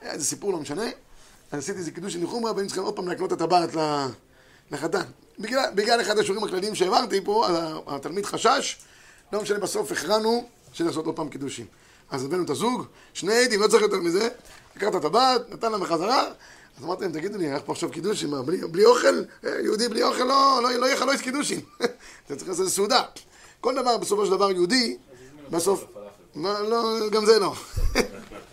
[0.00, 0.86] היה איזה סיפור, לא משנה.
[1.52, 3.70] אז עשיתי איזה קידושין לחומרה, והיינו צריכים עוד פעם להקנות את הטבעת
[4.70, 5.02] לחתן.
[5.38, 7.46] בגלל, בגלל אחד השיעורים הכלליים שהעברתי פה,
[7.86, 8.78] התלמיד חשש,
[9.32, 11.66] לא משנה, בסוף הכרענו שצריך לעשות עוד פעם קידושין.
[12.10, 14.28] אז הבאנו את הזוג, שני עדים, לא צריך יותר מזה,
[14.76, 16.32] לקח את הטבעת, נתן להם בחזרה,
[16.78, 18.30] אז אמרתי להם, תגידו לי, איך פה עכשיו קידושין?
[18.30, 19.22] מה, בלי, בלי אוכל?
[19.44, 21.60] אה, יהודי בלי אוכל לא, לא, לא יאכל לא יש קידושין.
[22.26, 23.02] אתה צריך לעשות סעודה.
[23.60, 24.96] כל דבר, בסופו של דבר, יהודי,
[25.50, 25.84] בסוף...
[26.36, 27.54] לא, לא, גם זה לא.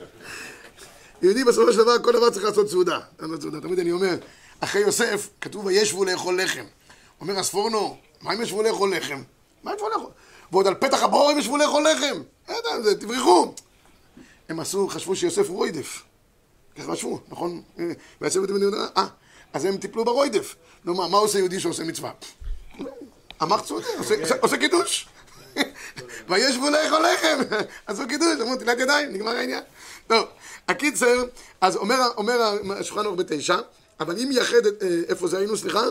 [1.22, 3.00] יהודי בסופו של דבר, כל דבר צריך לעשות סעודה.
[3.42, 3.62] סעודה.
[3.62, 4.16] תמיד אני אומר,
[4.60, 6.64] אחרי יוסף, כתוב וישבו לאכול לחם.
[7.22, 9.22] אומר הספורנו, מה הם ישבו לאכול לחם?
[9.64, 10.10] מה ישבו לאכול?
[10.52, 12.22] ועוד על פתח הבור הם ישבו לאכול לחם.
[12.48, 13.54] אין, תברחו.
[14.50, 16.04] הם עשו, חשבו שיוסף הוא רוידף.
[16.78, 17.62] ככה חשבו, נכון?
[18.22, 19.08] ויצא בית המדינה, אה,
[19.54, 20.56] אז הם טיפלו ברוידף.
[20.86, 22.12] נו, מה, מה עושה יהודי שעושה מצווה?
[23.42, 25.08] אמר צודק, עושה- עושה- עושה קידוש.
[26.30, 27.40] וישבו לאכול לחם,
[27.88, 29.64] עשו קידוש, אמרו תפילת ידיים, נגמר העניין.
[30.08, 30.26] טוב,
[30.68, 31.24] הקיצר,
[31.62, 32.00] אז אומר,
[32.80, 33.58] השולחן ערוך בתשע,
[34.00, 35.82] אבל אם יחד, את- אה, איפה זה היינו, סליחה?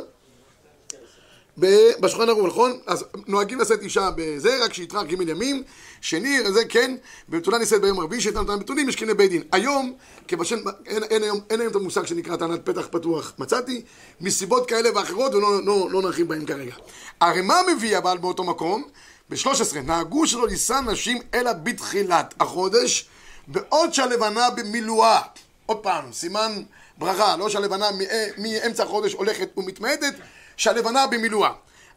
[2.00, 2.78] בשולחן ערוך, נכון?
[2.86, 5.62] אז נוהגים לשאת אישה בזה, רק שיתרח ג' ימים.
[6.00, 6.96] שני, זה כן,
[7.28, 9.42] בתולה נישאת ביום רביעי, שהייתה נתנה בתולים, יש קני בית דין.
[9.52, 9.92] היום,
[10.28, 13.32] כבשן, אין, אין, היום, אין היום את המושג שנקרא טענת פתח פתוח.
[13.38, 13.82] מצאתי,
[14.20, 16.74] מסיבות כאלה ואחרות, ולא לא, לא נרחיב בהם כרגע.
[17.20, 18.84] הרמ"א מביא אבל באותו מקום,
[19.30, 23.08] ב-13, נהגו שלא נישא נשים אלא בתחילת החודש,
[23.48, 25.20] בעוד שהלבנה במילואה.
[25.66, 26.62] עוד פעם, סימן
[26.98, 28.04] ברכה, לא שהלבנה מא-
[28.38, 30.14] מאמצע החודש הולכת ומתמעטת,
[30.60, 31.50] שהלבנה במילואה.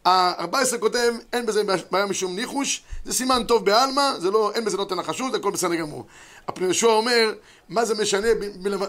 [0.05, 4.77] ה-14 כותב, אין בזה בעיה משום ניחוש, זה סימן טוב בעלמא, זה לא, אין בזה
[4.77, 6.05] נותן לחשוד, הכל בסדר גמור.
[6.47, 7.33] הפני יהושע אומר,
[7.69, 8.27] מה זה משנה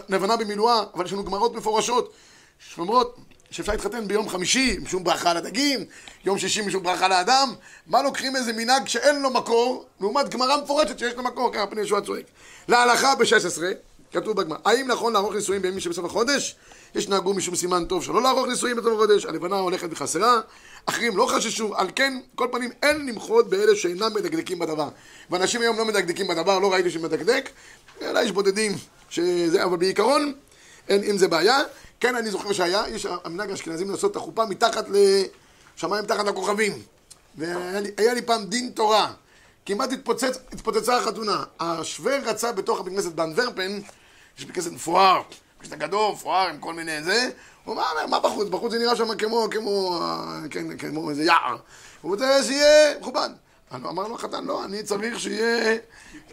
[0.09, 2.13] בלבנה במילואה, אבל יש לנו גמרות מפורשות,
[2.59, 3.17] שאומרות
[3.51, 5.85] שאפשר להתחתן ביום חמישי, משום ברכה לדגים,
[6.25, 7.53] יום שישי משום ברכה לאדם,
[7.87, 11.81] מה לוקחים איזה מנהג שאין לו מקור, לעומת גמרא מפורשת שיש לו מקור, ככה פני
[11.81, 12.25] יהושע צועק.
[12.67, 13.61] להלכה ב-16,
[14.15, 16.55] כתוב בגמרא, האם נכון לערוך נישואים בימים שבסוף החודש?
[16.95, 20.41] יש נהגו משום סימן טוב שלא לערוך נישואים בסוף החודש, הלבנה הולכת וחסרה,
[20.85, 24.89] אחרים לא חששו, על כן, כל פנים אין למחות באלה שאינם מדקדקים בדבר.
[25.29, 27.49] ואנשים היום לא מדקדקים בדבר, לא ראיתי שמדקדק,
[28.01, 28.71] אלא יש בודדים
[29.09, 30.33] שזה, אבל בעיקרון,
[30.89, 31.59] אין עם זה בעיה.
[31.99, 36.73] כן, אני זוכר שהיה, יש המנהג האשכנזים לעשות את החופה מתחת לשמיים, מתחת לכוכבים.
[37.37, 39.11] והיה לי, פעם דין תורה.
[39.65, 39.89] כמעט
[40.51, 41.43] התפוצצה החתונה.
[41.59, 43.79] השוור רצה בתוך הבית כנסת באנוורפן,
[44.37, 45.21] יש בית כנסת מפואר,
[45.61, 47.29] יש את הגדול, מפואר, עם כל מיני זה.
[47.65, 48.49] הוא אמר, מה בחוץ?
[48.49, 51.57] בחוץ זה נראה שם כמו, כמו, אה, כן, כמו איזה יער.
[52.01, 53.29] הוא רוצה שיהיה מכובד.
[53.73, 55.77] אמר לו החתן, לא, אני צריך שיהיה...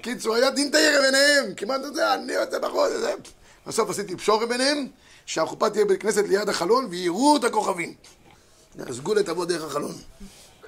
[0.01, 3.15] קיצור, היה דין תרא ביניהם, כמעט, יודע, אני יוצא בחוץ, זה...
[3.67, 4.87] בסוף עשיתי פשורה ביניהם,
[5.27, 7.95] שהחופה תהיה בית כנסת ליד החלון, ויראו את הכוכבים.
[8.79, 9.95] הסגולה תבוא דרך החלון.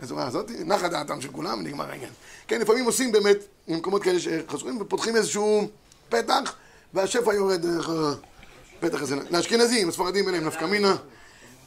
[0.03, 2.13] אז הוא אמר, זאת נחה דעתם של כולם, נגמר העניין.
[2.49, 3.37] כן, לפעמים עושים באמת,
[3.69, 5.69] במקומות כאלה שחסורים, ופותחים איזשהו
[6.09, 6.55] פתח,
[6.95, 7.91] והשפע יורד דרך
[8.79, 9.17] הפתח הזה.
[9.31, 10.97] לאשכנזים, הספרדים אין להם נפקא מינה,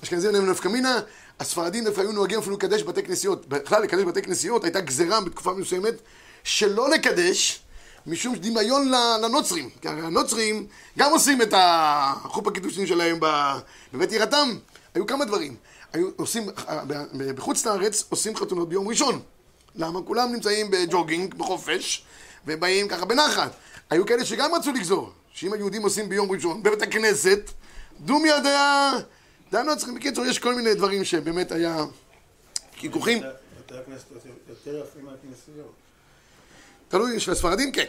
[0.04, 1.00] אשכנזים אין להם נפקא מינה,
[1.40, 3.46] הספרדים דווקא היו נוהגים אפילו לקדש בתי כנסיות.
[3.50, 5.94] בכלל, לקדש בתי כנסיות הייתה גזירה בתקופה מסוימת,
[6.44, 7.62] שלא לקדש,
[8.08, 9.70] משום דמיון לנוצרים.
[9.82, 13.20] כי הנוצרים גם עושים את החופ הקידושין שלהם
[13.94, 14.50] בבית יראתם.
[14.96, 15.56] היו כמה דברים.
[15.94, 16.50] היו עושים,
[16.88, 19.22] ב- בחוץ לארץ עושים חתונות ביום ראשון.
[19.76, 20.02] למה?
[20.02, 22.06] כולם נמצאים בג'וגינג, בחופש,
[22.48, 23.52] ובאים ככה בנחת.
[23.90, 27.52] היו כאלה שגם רצו לגזור, שאם היהודים עושים ביום ראשון בבית הכנסת,
[28.00, 28.92] דומיה דה...
[29.52, 29.96] דה הנוצרים.
[29.96, 31.86] בקיצור, יש כל מיני דברים שבאמת היה
[35.04, 35.74] מהכנסיות.
[36.88, 37.86] תלוי, של הספרדים כן.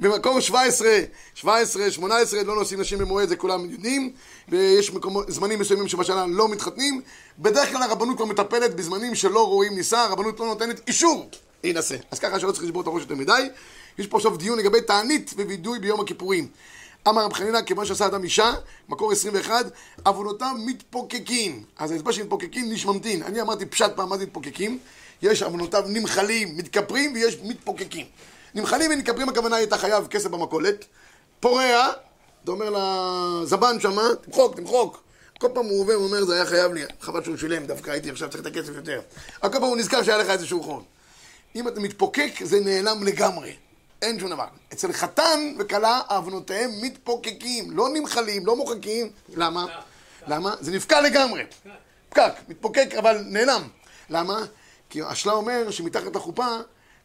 [0.00, 0.88] במקום 17,
[1.34, 4.12] 17, 18 לא נושאים נשים במועד, זה כולם יודעים,
[4.48, 7.00] ויש מקומות, זמנים מסוימים שבשנה לא מתחתנים.
[7.38, 11.30] בדרך כלל הרבנות כבר מטפלת בזמנים שלא רואים נישא, הרבנות לא נותנת אישור
[11.64, 11.96] להינשא.
[12.10, 13.48] אז ככה שלא צריך לשבור את הראש יותר מדי.
[13.98, 16.48] יש פה עכשיו דיון לגבי תענית ווידוי ביום הכיפורים.
[17.08, 18.52] אמר רב חנינא, כיוון שעשה אדם אישה,
[18.88, 19.66] מקור 21,
[20.06, 21.64] עוונותיו מתפוקקים.
[21.78, 23.22] אז האצבע שמתפוקקים נשממתין.
[23.22, 24.78] אני אמרתי פשט פעם, מה זה מתפוקקים?
[25.22, 28.06] יש עוונותיו נמחלים, מתכפרים, ויש מתפוקקים.
[28.54, 30.84] נמחלים ומתכפרים, הכוונה היא, אתה חייב כסף במכולת,
[31.40, 31.88] פורע,
[32.44, 35.02] אתה אומר לזבן שמה, תמחוק, תמחוק.
[35.38, 38.10] כל פעם הוא עובר, הוא אומר, זה היה חייב לי, חבל שהוא שילם, דווקא הייתי
[38.10, 39.00] עכשיו צריך את הכסף יותר.
[39.42, 40.84] אבל כל פעם הוא נזכר שהיה לך איזשהו חוב.
[41.56, 43.52] אם אתה מתפוקק, זה נעלם לגמרי.
[44.02, 44.46] אין שום דבר.
[44.72, 49.10] אצל חתן וכלה, עוונותיהם מתפוקקים, לא נמחלים, לא מוחקים.
[49.36, 49.66] למה?
[50.26, 50.54] למה?
[50.60, 51.42] זה נפקע לגמרי.
[52.08, 53.62] פקק, מתפוקק, אבל נעלם.
[54.10, 54.44] למה?
[54.90, 56.46] כי השלה אומר שמתחת לחופה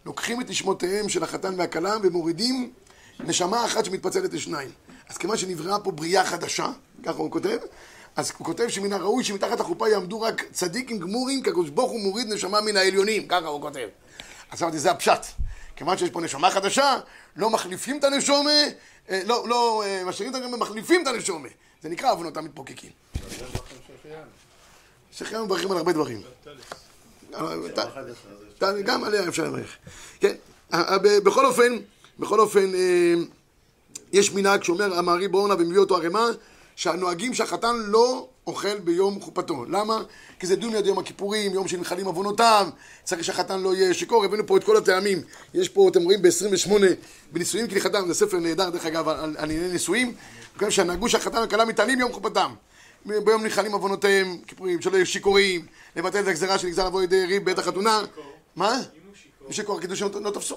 [0.05, 2.71] לוקחים את נשמותיהם של החתן והכלה ומורידים
[3.19, 4.69] נשמה אחת שמתפצלת לשניים.
[5.09, 6.67] אז כיוון שנבראה פה בריאה חדשה,
[7.03, 7.57] ככה הוא כותב,
[8.15, 11.99] אז הוא כותב שמן הראוי שמתחת לחופה יעמדו רק צדיקים גמורים, כי הקדוש ברוך הוא
[11.99, 13.87] מוריד נשמה מן העליונים, ככה הוא כותב.
[14.51, 15.25] אז אמרתי, זה הפשט.
[15.75, 16.95] כיוון שיש פה נשמה חדשה,
[17.35, 18.49] לא מחליפים את הנשומה,
[19.09, 21.47] אה, לא, לא אה, משאירים את הנשומה, מחליפים את הנשומה.
[21.83, 22.91] זה נקרא עוונותם מתפוקקים.
[25.11, 26.21] שחיינו מברכים על הרבה דברים.
[27.67, 27.85] אתה-
[28.85, 29.77] גם עליה אפשר לברך.
[30.19, 30.33] כן,
[31.23, 31.77] בכל אופן,
[32.19, 33.13] בכל אופן, אה,
[34.13, 36.27] יש מנהג שאומר המעריב באורנה ומביא אותו ערימה,
[36.75, 39.65] שהנוהגים שהחתן לא אוכל ביום חופתו.
[39.65, 40.03] למה?
[40.39, 42.69] כי זה דון יד יום הכיפורים, יום שנמחלים עוונותיו,
[43.03, 45.21] צריך שהחתן לא יהיה שיכור, הבאנו פה את כל הטעמים.
[45.53, 46.71] יש פה, אתם רואים, ב-28,
[47.31, 50.13] בנישואים כליחתם, זה ספר נהדר, דרך אגב, על, ענייני נישואים,
[50.59, 52.53] כן, שהנהגו שהחתן והכלה מתעלים יום חופתם.
[53.05, 57.59] ביום נמחלים עוונותיהם, כיפורים, שלא יהיו שיכורים, לבטל את הגזרה שנגזר לבוא לידי ריב בעת
[57.59, 58.01] החתונה.
[58.55, 58.81] מה?
[59.47, 60.55] מי שיכור קידוש לא לא תפסו.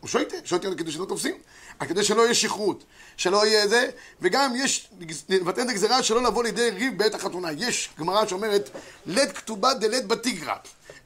[0.00, 1.34] הוא שויטה, שויטה על קידוש לא תופסים.
[1.80, 2.84] כדי שלא יהיה שכרות,
[3.16, 3.88] שלא יהיה זה,
[4.20, 4.88] וגם יש,
[5.28, 7.52] לבטל את הגזרה שלא לבוא לידי ריב בעת החתונה.
[7.52, 8.70] יש גמרא שאומרת,
[9.06, 10.54] לית כתובה דלית בתיגרא.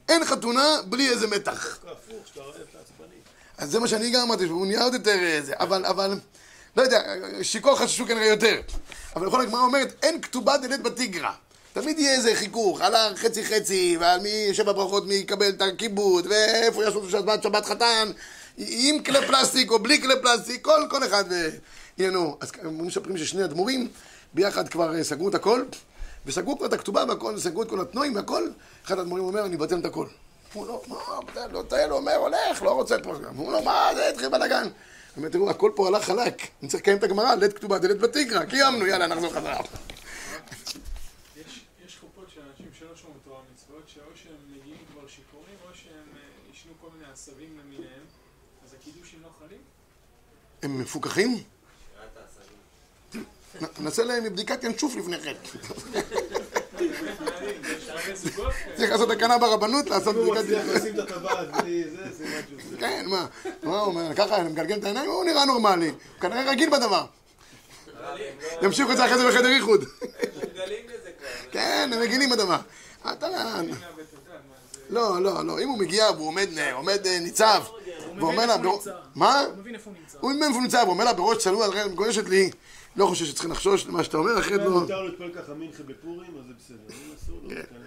[0.09, 1.79] אין חתונה בלי איזה מתח.
[3.57, 6.19] אז זה מה שאני גם אמרתי, שהוא נהיה עוד יותר אה, זה, אבל, אבל,
[6.77, 7.01] לא יודע,
[7.41, 8.61] שיכור חששו כנראה יותר.
[9.15, 11.31] אבל לכל הגמרא אומרת, אין כתובה דלת בתיגרא.
[11.73, 16.27] תמיד יהיה איזה חיכוך, על החצי חצי, ועל מי שבע ברכות מי יקבל את הכיבוד,
[16.29, 18.11] ואיפה יעשו שבת שבת חתן,
[18.57, 21.23] עם כלי פלסטיק או בלי כלי פלסטיק, כל, כל אחד
[21.97, 22.37] עניינו.
[22.41, 23.87] אז הם מספרים ששני אדמו"רים
[24.33, 25.63] ביחד כבר אה, סגרו את הכל,
[26.25, 28.49] וסגרו כבר את הכתובה והכל, וסגרו את כל התנועים והכל.
[28.85, 30.07] אחד האדמו"רים אומר, אני מבטל את הכל.
[30.53, 30.97] הוא לא, מה,
[31.51, 33.13] לא טייל, הוא אומר, הולך, לא רוצה פה.
[33.35, 34.63] הוא לא, מה, זה התחיל בלאגן.
[34.63, 34.71] הוא
[35.17, 36.47] אומר, תראו, הכל פה הלך חלק.
[36.61, 38.43] אני צריך לקיים את הגמרא, לית כתובה דלת בתקרא.
[38.43, 39.57] קיימנו, יאללה, נחזור חזרה.
[39.57, 39.61] אה,
[47.13, 48.03] עשבים למיניהם,
[48.63, 49.61] אז הקידושים לא חלים?
[50.63, 51.37] הם מפוקחים?
[53.79, 55.33] נעשה להם בדיקת ינשוף לפני כן.
[58.77, 60.75] צריך לעשות תקנה ברבנות, לעשות הוא בדיקת מצליח ינשוף.
[60.75, 62.69] לשים את הטבעת בלי זה, זה משהו.
[62.69, 63.25] זה- כן, מה?
[63.63, 64.15] מה הוא אומר?
[64.15, 65.87] ככה, אני מגלגל את העיניים, הוא נראה נורמלי.
[65.87, 67.05] הוא כנראה רגיל בדבר.
[68.61, 69.83] ימשיכו את זה אחרי זה בחדר איחוד.
[71.51, 72.57] כן, הם רגילים בדבר.
[73.11, 73.27] אתה...
[74.89, 75.59] לא, לא, לא.
[75.59, 77.63] אם הוא מגיע והוא עומד, עומד אה, ניצב,
[78.19, 78.55] ואומר לה...
[79.15, 79.39] מה?
[79.39, 80.17] הוא מבין איפה הוא נמצא.
[80.21, 82.51] הוא מבין איפה הוא נמצא, ואומר לה בראש צלול על רגל גועשת לי,
[82.95, 84.79] לא חושב שצריכים לחשוש למה שאתה אומר, אחרת אם לא...
[84.79, 86.95] מותר להתפלל ככה מנחה בפורים, אז זה בסדר.
[87.49, 87.77] כן.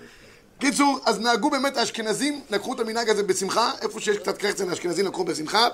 [0.59, 5.07] קיצור, אז נהגו באמת האשכנזים, לקחו את המנהג הזה בשמחה, איפה שיש קצת קרצן האשכנזים
[5.07, 5.69] לקחו בשמחה,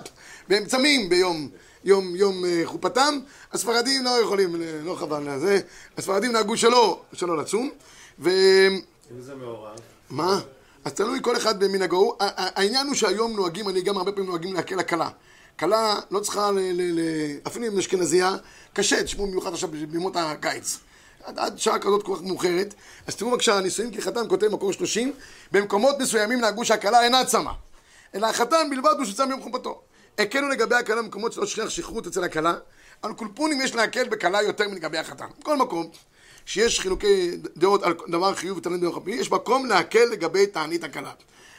[0.48, 1.48] והם צמים ביום
[1.84, 3.18] יום, יום אה, חופתם,
[3.52, 5.60] הספרדים לא יכולים, אה, לא חבל על זה,
[5.98, 7.70] הספרדים נהגו שלא, שלא לצום,
[8.18, 8.30] ו...
[9.10, 9.78] אם זה מעורב.
[10.10, 10.40] מה?
[10.84, 12.16] אז תלוי כל אחד במנהגו.
[12.20, 15.08] העניין הוא שהיום נוהגים, אני גם הרבה פעמים נוהגים להקל לכלה.
[15.58, 17.00] כלה לא צריכה, ל, ל, ל,
[17.46, 18.36] אפילו אם אשכנזייה,
[18.72, 20.78] קשה, תשמעו במיוחד עכשיו בימות הקיץ.
[21.24, 22.74] עד, עד שעה כזאת כל כך מאוחרת.
[23.06, 25.12] אז תראו בבקשה, הנישואים כחתן כותב מקור 30,
[25.52, 27.52] במקומות מסוימים נהגו שהכלה אינה צמה.
[28.14, 29.80] אלא החתן בלבד הוא שצם ביום חופתו.
[30.18, 32.54] הקלו לגבי הכלה במקומות שלא שכיח שכרות אצל הכלה.
[33.02, 35.26] על קולפונים יש להקל בכלה יותר מלגבי החתן.
[35.40, 35.90] בכל מקום
[36.50, 41.12] שיש חילוקי דעות על דבר חיוב ותענית ביום חפי, יש מקום להקל לגבי תענית הכלה.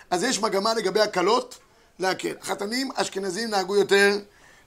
[0.09, 1.57] אז יש מגמה לגבי הקלות
[1.99, 2.33] להקל.
[2.41, 4.17] החתנים אשכנזים נהגו יותר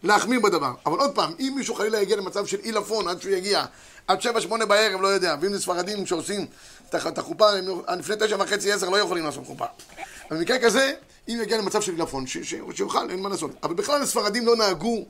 [0.02, 0.72] להחמיר בדבר.
[0.86, 3.64] אבל עוד פעם, אם מישהו חלילה יגיע למצב של עילפון עד שהוא יגיע
[4.06, 6.46] עד שבע שמונה בערב, לא יודע, ואם זה ספרדים שעושים
[6.88, 7.46] את הח- את החופה,
[7.98, 9.64] לפני תשע וחצי עשר לא יכולים לעשות חופה.
[10.30, 10.92] אבל במקרה כזה,
[11.28, 12.24] אם יגיע למצב של עילפון,
[12.74, 13.50] שיוכל, אין מה לעשות.
[13.62, 15.04] אבל בכלל הספרדים לא נהגו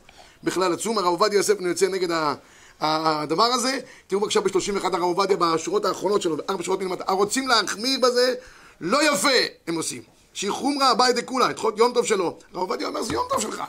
[0.44, 2.34] בכלל לצום, הרב עובדיה יוסף יוצא נגד ה...
[2.80, 8.00] הדבר הזה, תראו בבקשה ב-31 הרב עובדיה בשורות האחרונות שלו, ארבע שורות מלמטה, הרוצים להחמיר
[8.02, 8.34] בזה,
[8.80, 9.28] לא יפה
[9.66, 10.02] הם עושים.
[10.34, 12.24] שהיא חומרא אביי דכולה, את חוק יום טוב שלו.
[12.24, 13.62] הרב עובדיה אומר, זה יום טוב שלך.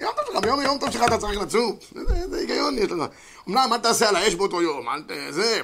[0.00, 1.76] יום טוב שלך, ביום יום טוב שלך אתה צריך לצום.
[1.94, 3.04] זה, זה היגיון יש לך.
[3.48, 5.10] אמנם אל תעשה על האש באותו יום, אל ת...
[5.30, 5.60] זה...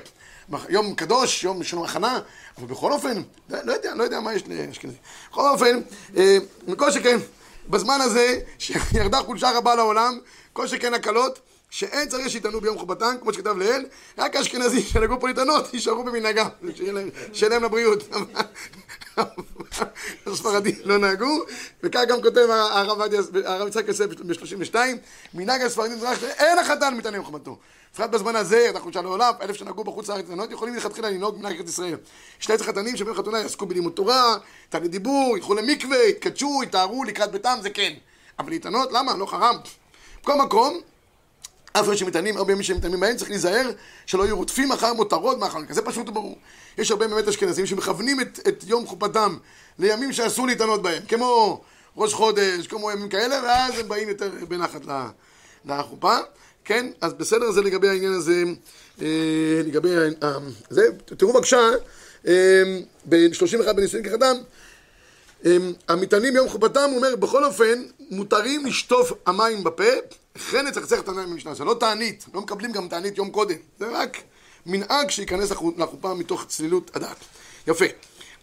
[0.68, 2.20] יום קדוש, יום לנו הכנה,
[2.58, 4.96] אבל בכל אופן, לא לא יודע, לא יודע מה יש לאשכנזי.
[5.30, 5.80] בכל אופן,
[6.16, 7.18] אה, מכל שכן,
[7.68, 10.18] בזמן הזה, שירדה חולשה רבה לעולם,
[10.52, 11.38] כל שכן הקלות,
[11.70, 13.86] שאין צריך שיטענו ביום חובתם, כמו שכתב לאל,
[14.18, 16.48] רק האשכנזים שנהגו פה להתענות, יישארו במנהגם,
[16.92, 17.10] להם-
[17.64, 18.08] לבריאות.
[20.26, 21.40] הספרדים לא נהגו,
[21.82, 24.74] וכך גם כותב הרב יצחק יוסף ב-32,
[25.34, 27.58] מנהג הספרדים זה רק שאין החתן מתענה ביום חובתו.
[27.94, 31.56] בפרט בזמן הזה, ירדה חולשה לעולם, אלף שנהגו בחוץ לארץ להתענות, יכולים מלכתחילה לנהוג מנהג
[31.56, 31.96] ארץ ישראל.
[32.38, 34.36] שני עץ חתנים שביום חתונה יעסקו בלימוד תורה,
[34.68, 37.92] תעלי דיבור, ילכו למקווה, יתקדשו, יטהרו לקראת ביתם, זה כן.
[38.38, 39.16] אבל להתענות, למה?
[39.16, 39.56] לא חרם.
[40.22, 40.80] בכל מקום,
[41.80, 43.70] אף אחד שמתענים, הרבה מי שמתענים בהם, צריך להיזהר
[44.06, 45.74] שלא יהיו רודפים אחר מותרות מאחר מכן.
[45.74, 46.38] זה פשוט וברור.
[46.78, 49.36] יש הרבה באמת אשכנזים שמכוונים את, את יום חופתם
[49.78, 51.60] לימים שאסור להתענות בהם, כמו
[51.96, 54.80] ראש חודש, כמו ימים כאלה, ואז הם באים יותר בנחת
[55.64, 56.16] לחופה.
[56.64, 58.42] כן, אז בסדר, זה לגבי העניין הזה,
[59.02, 59.06] אה,
[59.66, 60.38] לגבי ה- ה-
[60.70, 60.82] זה.
[61.16, 61.60] תראו בבקשה,
[62.26, 62.62] אה,
[63.08, 64.36] ב-31 בנישואין כחתם,
[65.44, 69.84] הם, המטענים ביום חופתם, הוא אומר, בכל אופן, מותרים לשטוף המים בפה,
[70.36, 71.54] וכן לצחצח את העיניים במשנה.
[71.54, 73.56] זה לא תענית, לא מקבלים גם תענית יום קודם.
[73.78, 74.16] זה רק
[74.66, 77.16] מנהג שייכנס לחו- לחופה מתוך צלילות הדעת.
[77.66, 77.84] יפה.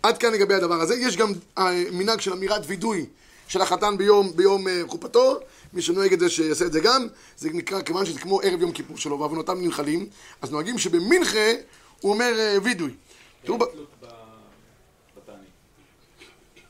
[0.03, 0.95] עד כאן לגבי הדבר הזה.
[0.95, 3.05] יש גם אה, מנהג של אמירת וידוי
[3.47, 5.39] של החתן ביום, ביום אה, חופתו.
[5.73, 7.07] מי שנוהג את זה, שיעשה את זה גם.
[7.37, 10.09] זה נקרא, כיוון שזה כמו ערב יום כיפור שלו, ועוונותם ננחלים,
[10.41, 11.51] אז נוהגים שבמנחה
[12.01, 12.91] הוא אומר אה, וידוי.
[13.45, 14.05] תראו, ב- תלות ב-
[15.17, 15.49] בתענית.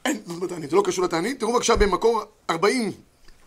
[0.06, 1.39] אין תלות בתענית, זה לא קשור לתענית.
[1.39, 2.92] תראו בבקשה במקור 40,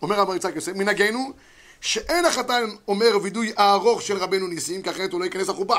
[0.01, 1.33] אומר הרב יצחק יוסף, מנהגנו,
[1.81, 5.75] שאין החתן אומר וידוי הארוך של רבנו ניסים, כי אחרת הוא לא ייכנס לחופה.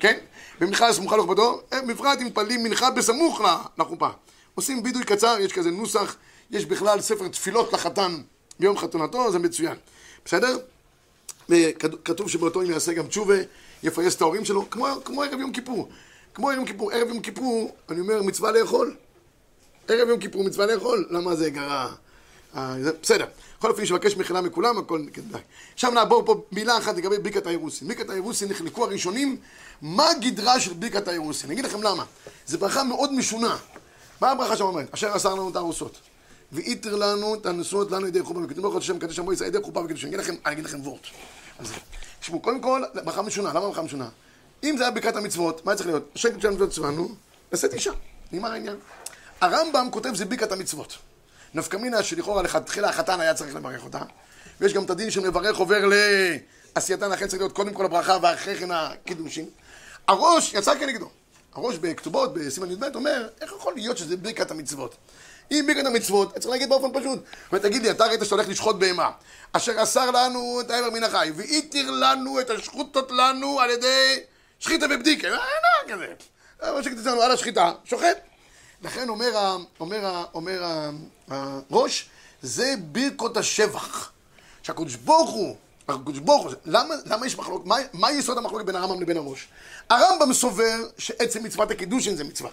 [0.00, 0.18] כן?
[0.60, 3.40] במנחה הסמוכה לחופתו, אה, בפרט אם מתפללים מנחה בסמוך
[3.78, 4.08] לחופה.
[4.54, 6.16] עושים וידוי קצר, יש כזה נוסח,
[6.50, 8.16] יש בכלל ספר תפילות לחתן
[8.60, 9.76] ביום חתונתו, זה מצוין.
[10.24, 10.58] בסדר?
[12.04, 13.34] כתוב שבאותו יום יעשה גם תשובה,
[13.82, 15.88] יפייס את ההורים שלו, כמו, כמו ערב יום כיפור.
[16.34, 18.96] כמו יום כיפור, ערב יום כיפור, אני אומר, מצווה לאכול.
[19.90, 21.92] ערב יום כיפור מצווה לאכול, למה זה גרע?
[22.56, 23.26] אה, בסדר.
[23.58, 25.40] בכל אופן, יש לבקש מחילה מכולם, הכל כדאי.
[25.74, 27.88] עכשיו נעבור פה מילה אחת לגבי ברכת האירוסין.
[27.88, 29.36] ברכת האירוסין נחלקו הראשונים,
[29.82, 31.50] מה גדרה של ברכת האירוסין?
[31.50, 32.04] אני אגיד לכם למה.
[32.46, 33.56] זו ברכה מאוד משונה.
[34.20, 34.94] מה הברכה שם אומרת?
[34.94, 35.98] אשר אסר לנו את הארוסות.
[36.52, 39.58] והיתר לנו את הנשואות לנו ידי חופה וקדושים ברוך הוא השם מקדש עמו ישראל ידי
[39.62, 40.08] חופה וקדושים.
[40.08, 41.00] אני אגיד לכם, אני אגיד לכם וורט.
[42.20, 43.48] תשמעו, קודם כל, ברכה משונה.
[43.50, 44.08] למה ברכה משונה?
[44.64, 46.08] אם זה היה ברכת המצוות, מה צריך להיות?
[46.14, 47.08] השם קדושים המצוות צבאנו,
[47.52, 47.92] לשאת אישה.
[48.32, 48.76] נגמר העניין.
[49.40, 50.98] הרמב"ם כותב זה ברכת המצוות.
[51.54, 54.00] נפקא מינה שלכאורה לכתחילה החתן היה צריך לברך אותה,
[54.60, 55.84] ויש גם את הדין שמברך עובר
[56.76, 59.46] לעשייתן, לכן צריך להיות קודם כל הברכה ואחרי כן הקידושין.
[60.08, 61.10] הראש יצא כנגדו.
[61.54, 64.94] הראש בכתובות, בסימן י"ב, אומר, איך יכול להיות שזה ברכת המצוות?
[65.50, 67.24] אם ברכת המצוות, צריך להגיד באופן פשוט.
[67.52, 69.10] ותגיד לי, אתה ראית שאתה הולך לשחוט בהמה,
[69.52, 74.20] אשר אסר לנו את האיבר מן החי, והתיר לנו את השחוטות לנו על ידי
[74.58, 75.28] שחיטה ובדיקה.
[75.28, 75.36] אין
[75.86, 76.14] דבר כזה.
[76.72, 78.18] מה שכתוב לנו על השחיטה, שוחט.
[78.82, 80.90] לכן אומר, ה, אומר, ה, אומר ה,
[81.70, 82.08] הראש,
[82.42, 84.12] זה ברכות השבח.
[84.62, 85.56] שהקדוש ברוך הוא,
[85.88, 89.48] הקדוש ברוך הוא, למה, למה יש מחלוקת, מה, מה יסוד המחלוקת בין הרמב"ם לבין הראש?
[89.90, 92.50] הרמב"ם סובר שעצם מצוות הקידושין זה מצווה.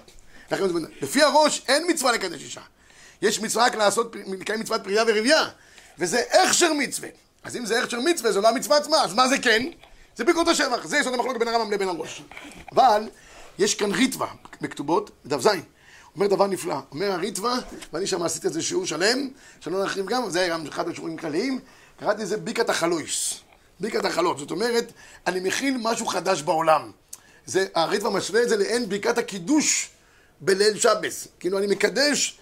[0.52, 0.64] לכן,
[1.02, 2.62] לפי הראש אין מצווה לקדש אישה.
[3.22, 5.50] יש מצווה רק לעשות, לקיים מצוות פרייה ורבייה,
[6.00, 7.10] וזה הכשר מצווה.
[7.44, 9.64] אז אם זה הכשר מצווה, זו לא המצווה עצמה, אז מה זה כן?
[10.16, 12.22] זה ברכות השבח, זה יסוד המחלוקת בין הרמב"ם לבין הראש.
[12.72, 13.10] אבל
[13.60, 14.28] יש כאן ריטווה
[14.62, 15.48] בכתובות, דף ז',
[16.16, 17.60] אומר דבר נפלא, אומר הריטווה,
[17.94, 21.60] ואני שם עשיתי איזה שיעור שלם, שלא נרחיב גם, זה גם אחד השיעורים כלליים,
[22.00, 23.34] קראתי לזה ביקת החלויס,
[23.80, 24.92] ביקת החלות, זאת אומרת,
[25.28, 26.92] אני מכיל משהו חדש בעולם.
[27.46, 29.90] זה, הריטווה משווה את זה לעין ברכת הקידוש
[30.42, 32.40] בליל שבס, כאילו אני מקדש,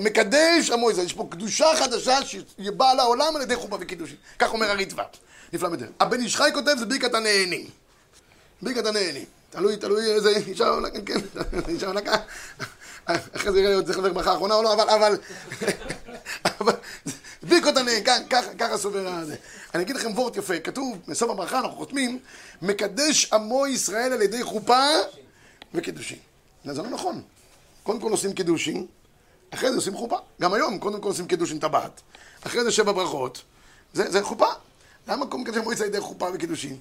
[0.00, 5.04] מקדש ישראל, יש פה קדושה חדשה שבאה לעולם על ידי חופה וקידושין, כך אומר הריטווה,
[5.52, 5.88] נפלא בדרך.
[6.00, 7.66] הבן איש חי כותב זה ברכת הנהנים.
[8.62, 9.24] ברכת הנהנים.
[9.50, 11.18] תלוי, תלוי איזה אישה עולה, כן, כן,
[11.68, 12.22] אישה ככה.
[13.36, 15.16] אחרי זה יראה לי צריך לדבר ברכה האחרונה או לא, אבל, אבל,
[16.60, 16.72] אבל,
[18.06, 19.36] כך- כך- ככה סובר הזה.
[19.74, 22.18] אני אגיד לכם וורט יפה, כתוב, בסוף הברכה אנחנו חותמים,
[22.62, 24.82] מקדש עמו ישראל על ידי חופה
[25.74, 26.18] וקידושין.
[26.64, 27.22] זה לא נכון.
[27.82, 28.86] קודם כל עושים קידושין,
[29.50, 30.16] אחרי זה עושים חופה.
[30.40, 32.00] גם היום, קודם כל עושים קידושין טבעת.
[32.46, 33.42] אחרי זה שבע ברכות.
[33.92, 34.46] זה, זה חופה.
[35.08, 36.76] למה קודם כל מועצה על ידי חופה וקידושין?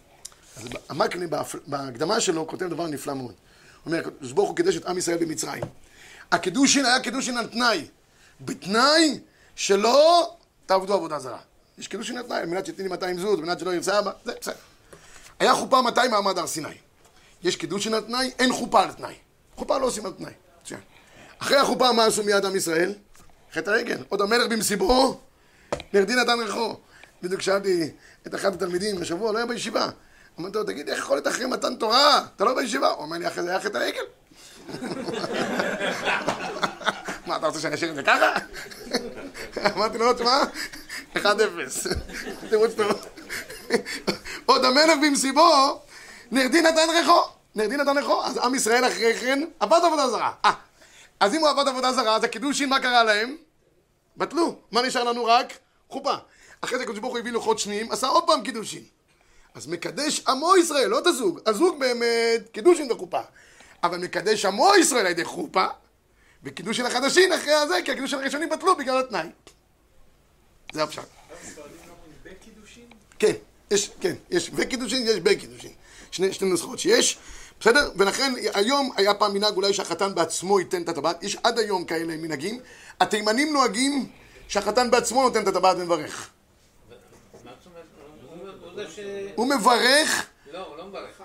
[0.58, 1.26] אז המקנה
[1.68, 3.28] בהקדמה שלו כותב דבר נפלא מאוד.
[3.32, 3.34] הוא
[3.94, 5.64] אומר, הקדוש ברוך הוא קידש את עם ישראל במצרים.
[6.32, 7.88] הקידושין היה קידושין על תנאי.
[8.42, 9.20] בתנאי
[9.56, 10.32] שלא
[10.66, 11.40] תעבדו עבודה זרה.
[11.78, 14.12] יש קידושין על תנאי, על מנת שתתני לי 200 זוז, על מנת שלא ירצה אבא,
[14.26, 14.56] זה בסדר.
[15.40, 16.78] היה חופה מתי מעמד הר סיני.
[17.44, 19.16] יש קידושין על תנאי, אין חופה על תנאי.
[19.56, 20.32] חופה לא עושים על תנאי.
[20.62, 20.80] מצוין.
[21.40, 22.94] אחרי החופה מה עשו מיד עם ישראל?
[23.54, 23.98] חטא הרגל.
[24.10, 25.20] עוד המלך במסיבו,
[25.94, 26.76] נרדי נתן ריחו.
[27.24, 27.90] בדיוק שאלתי
[28.28, 29.90] את אחד התלמידים השבוע, לא היה בישיבה.
[30.40, 32.26] אמרתי לו, תגיד, איך יכול להיות אחרי מתן תורה?
[32.36, 32.88] אתה לא בישיבה.
[32.88, 34.04] הוא אומר לי, אחרי זה היה חטא הרגל.
[37.26, 38.34] מה, אתה רוצה שאני אשאיר את זה ככה?
[39.76, 40.44] אמרתי לו, תשמע,
[41.16, 41.20] 1-0.
[42.50, 43.06] תירוץ טוב.
[44.46, 45.82] עוד המלך במסיבו,
[46.32, 47.22] נרדי נתן ריחו.
[47.56, 48.24] נרדי נתן ריחו.
[48.24, 50.32] אז עם ישראל אחרי כן עבד עבודה זרה.
[50.46, 50.52] אה,
[51.20, 53.36] אז אם הוא עבד עבודה זרה, אז הקידושין, מה קרה להם?
[54.18, 54.56] בטלו.
[54.72, 55.54] מה נשאר לנו רק?
[55.90, 56.14] חופה.
[56.62, 58.84] אחרי זה הקדוש ברוך הוא הביא לוחות שניים, עשה עוד פעם קידושין.
[59.56, 61.40] אז מקדש עמו ישראל, לא את הזוג.
[61.46, 63.22] הזוג באמת קידושין וחופה.
[63.84, 65.66] אבל מקדש עמו ישראל על ידי חופה,
[66.44, 69.28] וקידושין החדשים אחרי הזה, כי הקידושין הראשונים בטלו בגלל התנאי.
[70.74, 71.02] זה הפשט.
[73.20, 73.34] כן,
[73.72, 75.72] יש, כן, יש וקידושין, יש בקידושין.
[76.12, 77.18] שני, שני נוסחות שיש,
[77.60, 77.92] בסדר?
[77.96, 82.18] ולכן היום היה פעם מנהג אולי שהחתן בעצמו ייתן את הטבעת, יש עד היום כאלה
[82.18, 82.60] מנהגים.
[83.00, 84.10] התימנים נוהגים
[84.48, 86.30] שהחתן בעצמו נותן את הטבעת ומברך.
[89.36, 91.19] הוא מברך, לא, הוא לא מברך.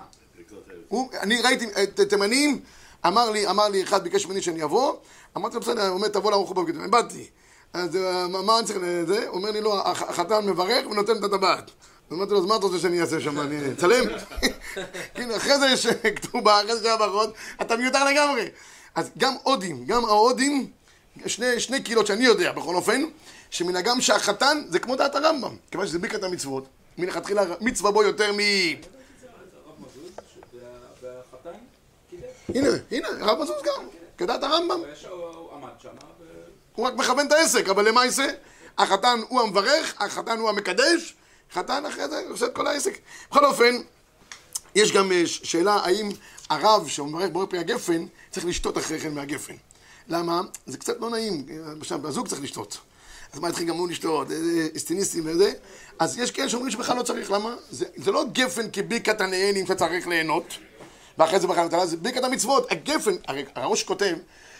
[0.95, 2.59] הוא, אני ראיתי את תימנים,
[3.07, 4.93] אמר לי, אמר לי אחד ביקש ממני שאני אבוא,
[5.37, 7.27] אמרתי לו בסדר, הוא אומר תבוא לארוחו בבקשה, באתי.
[7.73, 9.27] אז אה, מה אני צריך לזה?
[9.27, 11.71] הוא אומר לי לא, הח- החתן מברך ונותן את הטבעת.
[12.13, 13.39] אמרתי לו, אז מה אתה רוצה שאני אעשה שם?
[13.41, 14.05] אני אצלם?
[15.15, 18.47] כאילו, אחרי זה יש כתובה, אחרי זה שבע ברכות, אתה מיותר לגמרי.
[18.95, 20.67] אז גם הודים, גם ההודים,
[21.25, 23.01] שני, שני קהילות שאני יודע, בכל אופן,
[23.49, 26.65] שמנהגם שהחתן זה כמו דעת הרמב"ם, כיוון שזה ברכת המצוות.
[26.97, 28.39] מלכתחילה מצווה בו יותר מ...
[28.39, 28.45] הרב
[29.79, 30.11] מזוז,
[30.53, 30.61] וה-
[31.01, 31.57] והחתן
[32.09, 32.34] קידש.
[32.49, 33.87] הנה, הנה, הרב מזוז גם,
[34.17, 34.79] כדעת הרמב"ם.
[36.75, 38.27] הוא רק מכוון את העסק, אבל למה יעשה?
[38.77, 41.15] החתן הוא המברך, החתן הוא המקדש,
[41.53, 42.97] חתן אחרי זה עושה את כל העסק.
[43.31, 43.75] בכל אופן,
[44.75, 46.09] יש גם אה, שאלה האם
[46.49, 49.53] הרב שמברך בורא פרי הגפן צריך לשתות אחרי כן מהגפן.
[50.07, 50.41] למה?
[50.65, 51.45] זה קצת לא נעים,
[51.79, 52.77] עכשיו הזוג צריך לשתות.
[53.33, 55.53] אז מה התחיל גם הוא לשתות, איזה אסטיניסטים וזה?
[55.99, 57.55] אז יש כאלה שאומרים שבכלל לא צריך, למה?
[57.71, 60.53] זה, זה לא גפן כברכת הנהנים שאתה צריך ליהנות,
[61.17, 62.71] ואחרי זה בכלל נטלה, זה ברכת המצוות.
[62.71, 64.15] הגפן, הרי הראש כותב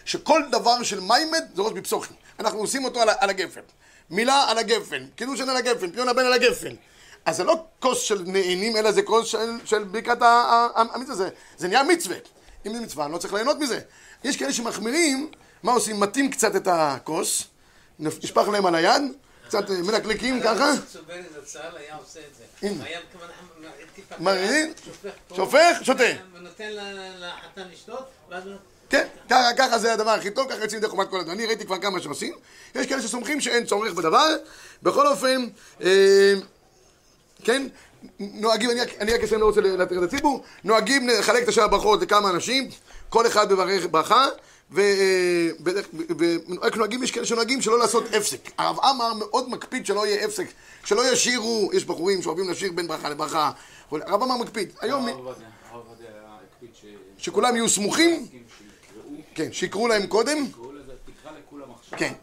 [0.06, 2.14] שכל דבר של מיימד זה ראש בפסוחי.
[2.40, 3.62] אנחנו עושים אותו על, על הגפן.
[4.10, 6.76] מילה על הגפן, קידושן על הגפן, פיון הבן על הגפן.
[7.26, 11.16] אז זה לא כוס של נהנים, אלא זה כוס של, של ברכת המצווה.
[11.16, 12.18] זה, זה נהיה מצווה.
[12.66, 13.80] אם זה מצווה, אני לא צריך ליהנות מזה.
[14.24, 15.32] יש כאלה שמחמירים,
[15.64, 16.00] מה עושים?
[16.00, 17.44] מטים קצת את הכוס,
[18.00, 19.02] נשפך להם על היד,
[19.48, 22.68] קצת אה, מלקלקים ככה, צובן זצ"ל היה עושה את זה.
[22.68, 22.84] הנה.
[24.20, 24.70] מרעיד,
[25.36, 26.04] שופך שותה.
[26.38, 26.70] ונותן
[27.20, 28.44] לחתן לשתות, ואז.
[28.90, 29.08] כן,
[29.58, 31.32] ככה, זה הדבר הכי טוב, ככה יוצאים ידי חומת כל הדבר.
[31.32, 32.34] אני ראיתי כבר כמה שעושים.
[32.76, 34.36] יש כאלה שסומכים שאין צורך בדבר.
[34.84, 35.48] בכל אופן,
[35.82, 36.34] אה,
[37.44, 37.68] כן,
[38.20, 38.70] נוהגים,
[39.00, 42.70] אני, רק- אסיים, לא רוצה להתיר את הציבור, נוהגים לחלק את השאר הברכות לכמה אנשים,
[43.10, 44.28] כל אחד מברך ברכה,
[44.72, 48.40] ורק נוהגים, יש כאלה שנוהגים שלא לעשות הפסק.
[48.58, 50.46] הרב עמאר מאוד מקפיד שלא יהיה הפסק,
[50.86, 53.52] שלא ישירו, יש בחורים שאוהבים לשיר בין ברכה לברכה,
[53.92, 54.70] הרב עמאר מקפיד.
[54.82, 56.10] היום, הרב עובדיה הרב עובדיה
[56.56, 56.86] הקפיד ש-
[57.26, 58.28] שכולם יהיו סמוכים,
[59.36, 62.14] כן, שיקראו להם קודם, יקראו לזה, תקרא לכולם עכשיו, כן.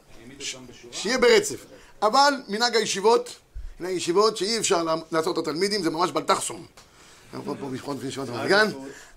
[0.92, 1.64] שיהיה ברצף.
[2.02, 3.36] אבל מנהג הישיבות,
[3.80, 6.66] מנהג הישיבות שאי אפשר לעשות את התלמידים, זה ממש בלטחסום.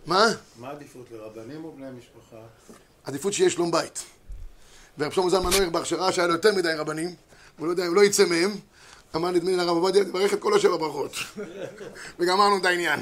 [0.06, 0.26] מה?
[0.60, 2.38] מה העדיפות לרבנים או בני משפחה?
[3.04, 4.04] עדיפות שיהיה שלום בית.
[4.98, 7.16] ורב שלמה זלמן נויך בהכשרה שהיה לו יותר מדי רבנים,
[7.58, 8.52] הוא לא יודע, הוא לא יצא מהם,
[9.16, 11.16] אמר נדמה לי לרב עובדיה, תברך את כל השבע ברכות.
[12.20, 13.00] וגמרנו את העניין.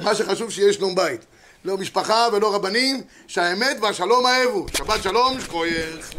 [0.00, 1.20] מה שחשוב שיהיה שלום בית.
[1.64, 4.66] לא משפחה ולא רבנים, שהאמת והשלום האהבו.
[4.76, 6.12] שבת שלום, שכוייך.